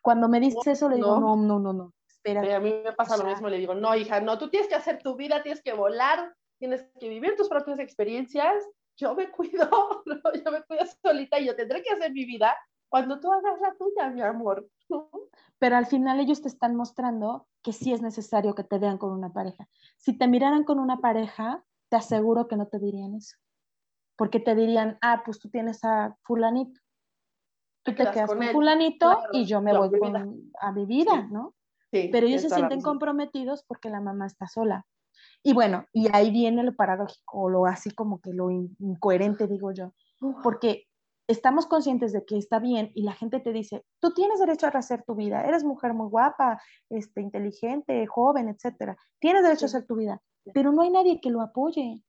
[0.00, 2.56] Cuando me dice eso, le digo, no, no, no, no, espera.
[2.56, 5.02] a mí me pasa lo mismo, le digo, no, hija, no, tú tienes que hacer
[5.02, 8.64] tu vida, tienes que volar, tienes que vivir tus propias experiencias,
[8.96, 9.68] yo me cuido,
[10.42, 12.56] yo me cuido solita y yo tendré que hacer mi vida
[12.94, 14.68] cuando tú hagas la tuya, mi amor.
[15.58, 19.10] Pero al final ellos te están mostrando que sí es necesario que te vean con
[19.10, 19.68] una pareja.
[19.96, 23.36] Si te miraran con una pareja, te aseguro que no te dirían eso.
[24.14, 26.80] Porque te dirían, ah, pues tú tienes a fulanito.
[27.82, 29.90] Tú te, quedas con, fulanito y yo me voy
[30.60, 31.52] a mi vida, ¿no?
[31.90, 34.86] Sí, Pero ellos se sienten comprometidos porque la mamá está sola.
[35.42, 39.94] Y bueno, y ahí viene lo paradójico, lo así como que lo incoherente, digo yo,
[40.44, 40.86] porque
[41.26, 44.70] estamos conscientes de que está bien y la gente te dice, tú tienes derecho a
[44.70, 46.60] hacer tu vida, eres mujer muy guapa,
[46.90, 50.20] este, inteligente, joven, etcétera, tienes derecho a hacer tu vida,
[50.52, 52.02] pero no hay nadie que lo apoye.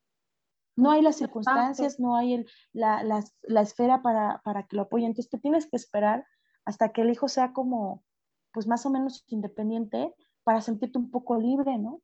[0.78, 4.82] No hay las circunstancias, no hay el, la, la, la, esfera para, para que lo
[4.82, 5.05] apoye.
[5.05, 6.26] Entonces te tienes que esperar
[6.66, 8.03] hasta que el hijo sea como,
[8.51, 10.13] pues más o menos independiente
[10.43, 12.01] para sentirte un poco libre, ¿no?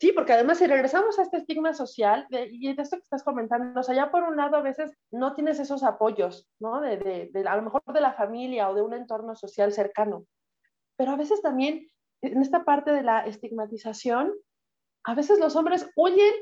[0.00, 3.80] Sí, porque además si regresamos a este estigma social, y de esto que estás comentando,
[3.80, 6.80] o sea, ya por un lado a veces no tienes esos apoyos, ¿no?
[6.80, 10.24] De, de, de, a lo mejor de la familia o de un entorno social cercano,
[10.96, 11.88] pero a veces también
[12.22, 14.32] en esta parte de la estigmatización,
[15.04, 16.32] a veces los hombres huyen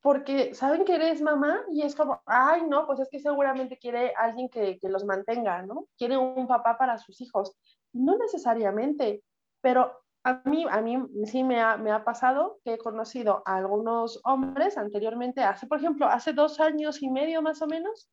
[0.00, 4.12] porque saben que eres mamá y es como, ay, no, pues es que seguramente quiere
[4.16, 5.86] alguien que, que los mantenga, ¿no?
[5.96, 7.56] Quiere un papá para sus hijos.
[7.92, 9.22] No necesariamente,
[9.60, 13.56] pero a mí, a mí sí me ha, me ha, pasado que he conocido a
[13.56, 18.10] algunos hombres anteriormente, hace, por ejemplo, hace dos años y medio más o menos,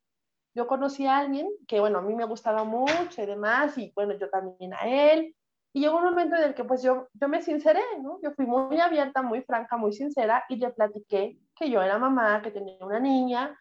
[0.55, 4.13] yo conocí a alguien que, bueno, a mí me gustaba mucho y demás, y bueno,
[4.13, 5.35] yo también a él.
[5.73, 8.19] Y llegó un momento en el que pues yo, yo me sinceré, ¿no?
[8.23, 12.41] Yo fui muy abierta, muy franca, muy sincera y le platiqué que yo era mamá,
[12.41, 13.59] que tenía una niña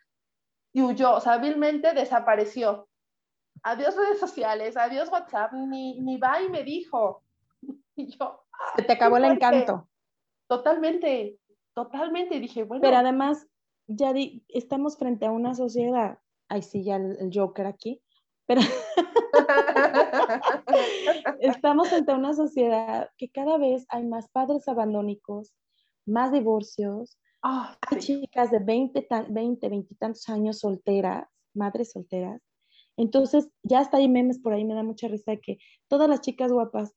[0.73, 2.89] y huyó, o sea, hábilmente desapareció.
[3.65, 7.24] Adiós redes sociales, adiós WhatsApp, ni, ni va y me dijo,
[7.97, 8.45] Y yo,
[8.77, 9.89] Se te acabó el encanto.
[10.49, 11.39] Totalmente,
[11.75, 12.41] totalmente.
[12.41, 12.83] Dije, bueno.
[12.83, 13.47] Pero además,
[13.87, 16.19] ya di, estamos frente a una sociedad,
[16.49, 18.03] ay sí, ya el, el Joker aquí,
[18.47, 18.61] pero
[21.41, 25.55] estamos frente a una sociedad que cada vez hay más padres abandónicos,
[26.07, 28.21] más divorcios, oh, hay sí.
[28.21, 32.43] chicas de 20, 20, 20 y tantos años solteras, madres solteras.
[32.97, 36.21] Entonces, ya está ahí memes por ahí, me da mucha risa de que todas las
[36.21, 36.95] chicas guapas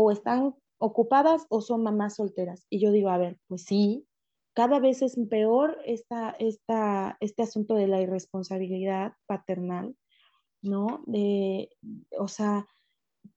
[0.00, 2.66] o están ocupadas o son mamás solteras.
[2.70, 4.06] Y yo digo, a ver, pues sí,
[4.54, 9.96] cada vez es peor esta, esta, este asunto de la irresponsabilidad paternal,
[10.62, 11.02] ¿no?
[11.06, 11.70] De,
[12.16, 12.68] o sea,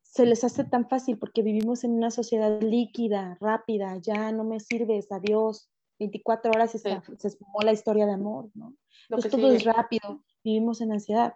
[0.04, 4.60] se les hace tan fácil porque vivimos en una sociedad líquida, rápida, ya no me
[4.60, 8.76] sirves, adiós, 24 horas y se, esfumó la historia de amor, ¿no?
[9.10, 11.34] Entonces todo es rápido, vivimos en ansiedad.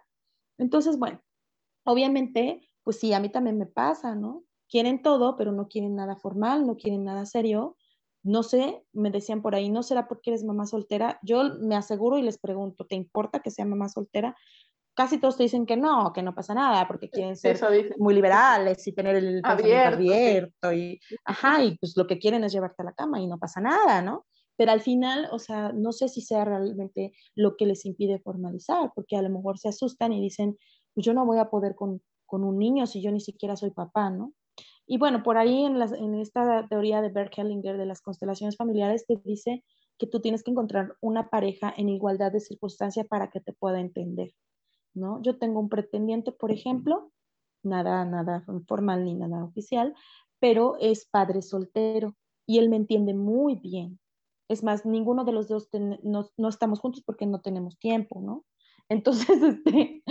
[0.56, 1.20] Entonces, bueno,
[1.84, 4.45] obviamente, pues sí, a mí también me pasa, ¿no?
[4.68, 7.76] Quieren todo, pero no quieren nada formal, no quieren nada serio.
[8.22, 11.20] No sé, me decían por ahí, ¿no será porque eres mamá soltera?
[11.22, 14.36] Yo me aseguro y les pregunto, ¿te importa que sea mamá soltera?
[14.96, 17.60] casi todos te dicen que no, que no pasa nada, porque quieren ser
[17.98, 22.52] muy liberales y tener el pensamiento abierto, y, ajá, y pues lo que quieren es
[22.52, 24.24] llevarte a la cama y no pasa nada, ¿no?
[24.56, 28.90] Pero al final, o sea, no sé si sea realmente lo que les impide formalizar,
[28.94, 30.56] porque a lo mejor se asustan y dicen,
[30.94, 33.72] pues yo no voy a poder con, con un niño si yo ni siquiera soy
[33.72, 34.32] papá, ¿no?
[34.86, 39.04] Y bueno, por ahí en, en esta teoría de Bert Hellinger de las constelaciones familiares
[39.06, 39.64] te dice
[39.98, 43.80] que tú tienes que encontrar una pareja en igualdad de circunstancia para que te pueda
[43.80, 44.32] entender.
[44.94, 45.22] ¿no?
[45.22, 47.12] Yo tengo un pretendiente, por ejemplo,
[47.62, 49.94] nada, nada formal ni nada oficial,
[50.40, 52.16] pero es padre soltero
[52.46, 53.98] y él me entiende muy bien.
[54.48, 55.68] Es más, ninguno de los dos
[56.02, 58.44] no, estamos juntos porque no tenemos tiempo, ¿no?
[58.88, 60.02] Entonces, este,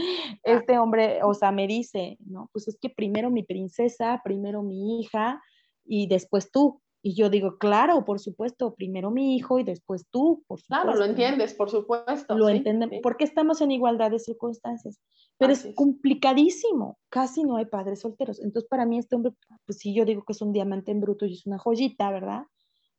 [0.43, 2.49] este hombre, o sea, me dice, ¿no?
[2.51, 5.41] Pues es que primero mi princesa, primero mi hija
[5.85, 6.81] y después tú.
[7.07, 10.83] Y yo digo, claro, por supuesto, primero mi hijo y después tú, por supuesto.
[10.83, 12.35] Claro, lo entiendes, por supuesto.
[12.35, 14.99] Lo entendemos, porque estamos en igualdad de circunstancias.
[15.37, 18.39] Pero es, complicadísimo, casi no hay padres solteros.
[18.39, 19.33] Entonces, para mí este hombre,
[19.67, 22.45] pues sí, yo digo que es un diamante en bruto y es una joyita, ¿verdad?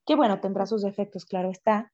[0.07, 1.93] Que bueno, tendrá sus defectos, claro está.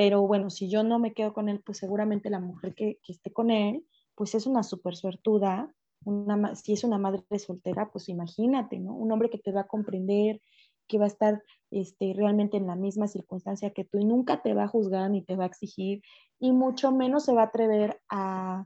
[0.00, 3.12] Pero bueno, si yo no me quedo con él, pues seguramente la mujer que, que
[3.12, 3.84] esté con él,
[4.14, 5.74] pues es una súper suertuda.
[6.06, 8.94] Una, si es una madre soltera, pues imagínate, ¿no?
[8.94, 10.40] Un hombre que te va a comprender,
[10.88, 14.54] que va a estar este, realmente en la misma circunstancia que tú y nunca te
[14.54, 16.00] va a juzgar ni te va a exigir
[16.38, 18.64] y mucho menos se va a atrever a,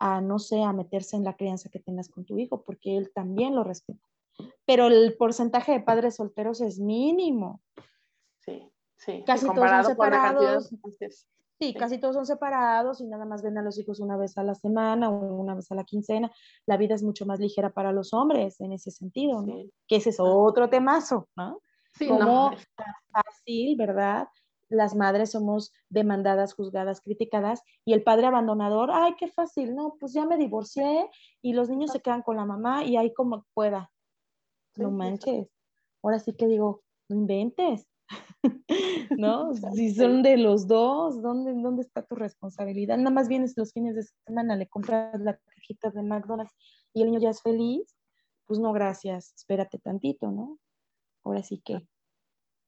[0.00, 3.12] a, no sé, a meterse en la crianza que tengas con tu hijo, porque él
[3.14, 4.04] también lo respeta.
[4.66, 7.60] Pero el porcentaje de padres solteros es mínimo.
[9.04, 9.24] Sí.
[9.26, 10.70] Casi todos son separados.
[11.58, 14.42] Sí, casi todos son separados y nada más ven a los hijos una vez a
[14.42, 16.30] la semana o una vez a la quincena.
[16.66, 19.54] La vida es mucho más ligera para los hombres en ese sentido, ¿no?
[19.86, 21.60] Que ese es otro temazo, ¿no?
[21.94, 22.50] Sí, Como no.
[23.12, 24.28] fácil, ¿verdad?
[24.68, 30.14] Las madres somos demandadas, juzgadas, criticadas y el padre abandonador, ay, qué fácil, no, pues
[30.14, 31.10] ya me divorcié
[31.42, 33.90] y los niños se quedan con la mamá y ahí como pueda.
[34.76, 35.48] no manches.
[36.02, 37.91] Ahora sí que digo, no inventes.
[39.18, 39.52] ¿no?
[39.76, 42.98] Si son de los dos, ¿dónde, ¿dónde está tu responsabilidad?
[42.98, 46.54] Nada más vienes los fines de semana, le compras la cajita de McDonald's
[46.92, 47.96] y el niño ya es feliz,
[48.46, 50.58] pues no, gracias, espérate tantito, ¿no?
[51.24, 51.86] Ahora sí que.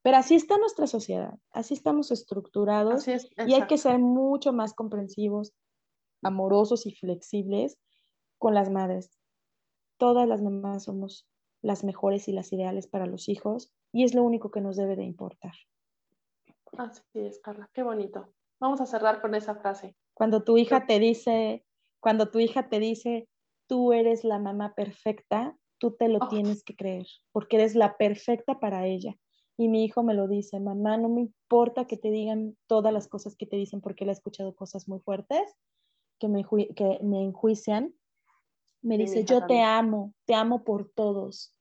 [0.03, 5.55] Pero así está nuestra sociedad, así estamos estructurados y hay que ser mucho más comprensivos,
[6.23, 7.79] amorosos y flexibles
[8.39, 9.19] con las madres.
[9.97, 11.27] Todas las mamás somos
[11.65, 14.97] las mejores y las ideales para los hijos y es lo único que nos debe
[14.97, 15.55] de importar.
[16.77, 18.29] Así es, Carla, qué bonito.
[18.61, 19.97] Vamos a cerrar con esa frase.
[20.12, 21.65] Cuando tu hija te dice,
[22.01, 23.29] cuando tu hija te dice,
[23.67, 26.29] tú eres la mamá perfecta, tú te lo oh.
[26.29, 29.17] tienes que creer, porque eres la perfecta para ella.
[29.57, 33.09] Y mi hijo me lo dice, mamá, no me importa que te digan todas las
[33.09, 35.57] cosas que te dicen, porque él ha escuchado cosas muy fuertes
[36.19, 36.45] que me,
[36.77, 37.95] que me enjuician.
[38.83, 41.54] Me dice, yo te amo, te amo por todos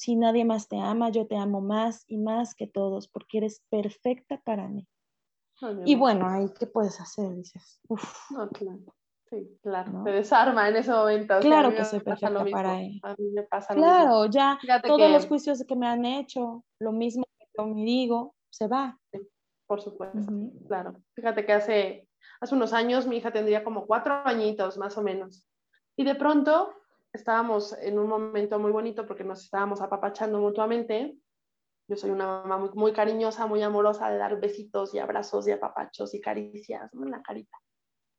[0.00, 3.62] si nadie más te ama, yo te amo más y más que todos, porque eres
[3.68, 4.88] perfecta para mí.
[5.84, 7.34] y bueno, ahí, ¿qué puedes hacer?
[7.34, 7.82] Dices,
[8.30, 8.80] No, claro.
[9.28, 10.02] Sí, claro.
[10.02, 11.38] Te desarma en ese momento.
[11.40, 12.98] Claro que soy perfecta para él.
[13.02, 16.92] A mí me pasa lo Claro, ya todos los juicios que me han hecho, lo
[16.92, 18.98] mismo que yo me digo, se va.
[19.66, 20.32] por supuesto,
[20.66, 20.96] claro.
[21.14, 22.08] Fíjate que hace,
[22.40, 25.46] hace unos años mi hija tendría como cuatro añitos más o menos.
[25.94, 26.72] Y de pronto
[27.12, 31.16] estábamos en un momento muy bonito porque nos estábamos apapachando mutuamente.
[31.88, 36.14] Yo soy una mamá muy, cariñosa, muy amorosa de dar besitos y abrazos y apapachos
[36.14, 37.58] y caricias en la carita.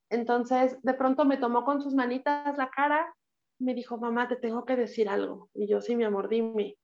[0.10, 3.16] Entonces, de pronto me tomó con sus manitas la cara,
[3.60, 5.50] me dijo, mamá, te tengo que decir algo.
[5.54, 6.78] Y yo, sí, mi amor, dime.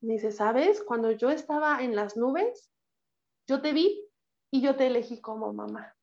[0.00, 0.82] Me dice, ¿sabes?
[0.82, 2.72] Cuando yo estaba en las nubes,
[3.46, 4.04] yo te vi
[4.50, 5.94] y yo te elegí como mamá,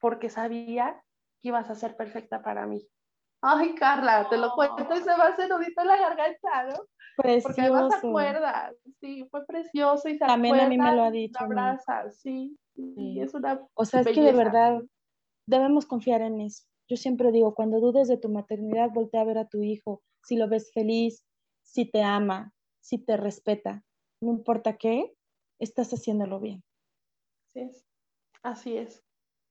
[0.00, 1.02] porque sabía
[1.42, 2.88] que ibas a ser perfecta para mí.
[3.48, 6.76] Ay, Carla, te lo cuento y se va a hacer nudito en la garganta, ¿no?
[7.16, 7.42] Precioso.
[7.46, 11.10] Porque además se acuerda, sí, fue precioso y se También a mí me lo ha
[11.12, 11.38] dicho.
[11.38, 14.82] abraza, sí, sí, es una O sea, es que de verdad
[15.46, 16.64] debemos confiar en eso.
[16.88, 20.36] Yo siempre digo, cuando dudes de tu maternidad, voltea a ver a tu hijo, si
[20.36, 21.24] lo ves feliz,
[21.62, 23.84] si te ama, si te respeta,
[24.20, 25.14] no importa qué,
[25.60, 26.64] estás haciéndolo bien.
[27.52, 27.86] Sí es.
[28.42, 29.04] Así es.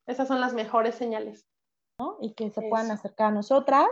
[0.06, 1.48] Esas son las mejores señales.
[2.00, 2.18] ¿No?
[2.22, 3.88] Y que se puedan acercar a nosotras,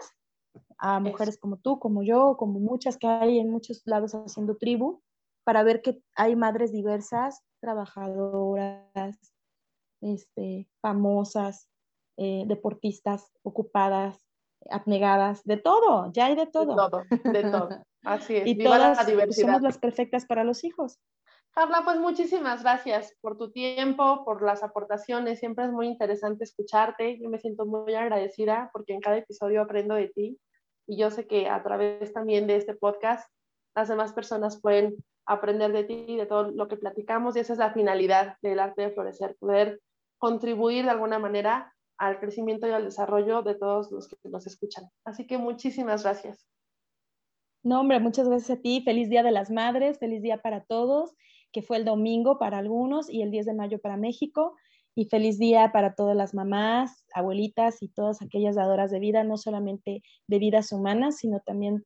[0.78, 5.02] a mujeres como tú, como yo, como muchas que hay en muchos lados haciendo tribu,
[5.44, 9.34] para ver que hay madres diversas, trabajadoras,
[10.02, 11.70] este, famosas,
[12.18, 14.24] eh, deportistas, ocupadas,
[14.70, 16.76] abnegadas, de todo, ya hay de todo.
[16.76, 17.84] De todo, de todo.
[18.04, 18.48] Así es.
[18.48, 18.98] y todas
[19.36, 21.00] somos las perfectas para los hijos.
[21.56, 25.38] Carla, pues muchísimas gracias por tu tiempo, por las aportaciones.
[25.38, 27.20] Siempre es muy interesante escucharte.
[27.20, 30.40] Yo me siento muy agradecida porque en cada episodio aprendo de ti
[30.88, 33.30] y yo sé que a través también de este podcast
[33.76, 34.96] las demás personas pueden
[35.28, 38.60] aprender de ti y de todo lo que platicamos y esa es la finalidad del
[38.60, 39.80] arte de florecer, poder
[40.18, 44.86] contribuir de alguna manera al crecimiento y al desarrollo de todos los que nos escuchan.
[45.06, 46.48] Así que muchísimas gracias.
[47.62, 48.82] No, hombre, muchas gracias a ti.
[48.84, 51.16] Feliz Día de las Madres, feliz día para todos
[51.54, 54.56] que fue el domingo para algunos y el 10 de mayo para México.
[54.96, 59.38] Y feliz día para todas las mamás, abuelitas y todas aquellas dadoras de vida, no
[59.38, 61.84] solamente de vidas humanas, sino también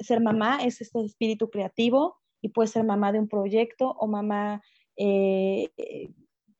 [0.00, 4.62] ser mamá es este espíritu creativo y puede ser mamá de un proyecto o mamá
[4.96, 5.70] eh,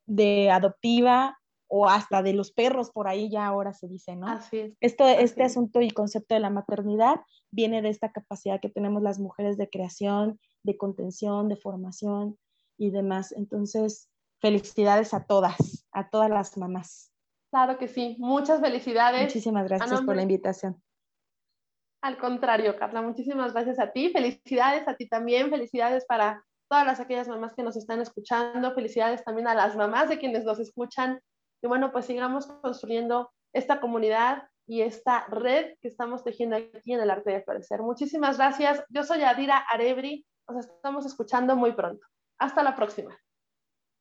[0.06, 1.38] de adoptiva
[1.68, 4.26] o hasta de los perros, por ahí ya ahora se dice, ¿no?
[4.26, 4.72] Así es.
[4.80, 9.18] Esto, este asunto y concepto de la maternidad viene de esta capacidad que tenemos las
[9.18, 12.38] mujeres de creación, de contención, de formación,
[12.78, 13.32] y demás.
[13.32, 14.08] Entonces,
[14.40, 17.12] felicidades a todas, a todas las mamás.
[17.50, 19.24] Claro que sí, muchas felicidades.
[19.24, 20.82] Muchísimas gracias por la invitación.
[22.02, 24.10] Al contrario, Carla, muchísimas gracias a ti.
[24.10, 25.50] Felicidades a ti también.
[25.50, 28.74] Felicidades para todas las aquellas mamás que nos están escuchando.
[28.74, 31.20] Felicidades también a las mamás de quienes nos escuchan.
[31.62, 37.00] Y bueno, pues sigamos construyendo esta comunidad y esta red que estamos tejiendo aquí en
[37.00, 37.80] el arte de florecer.
[37.80, 38.84] Muchísimas gracias.
[38.90, 40.24] Yo soy Adira Arebri.
[40.46, 42.06] Nos estamos escuchando muy pronto.
[42.38, 43.16] Hasta la próxima.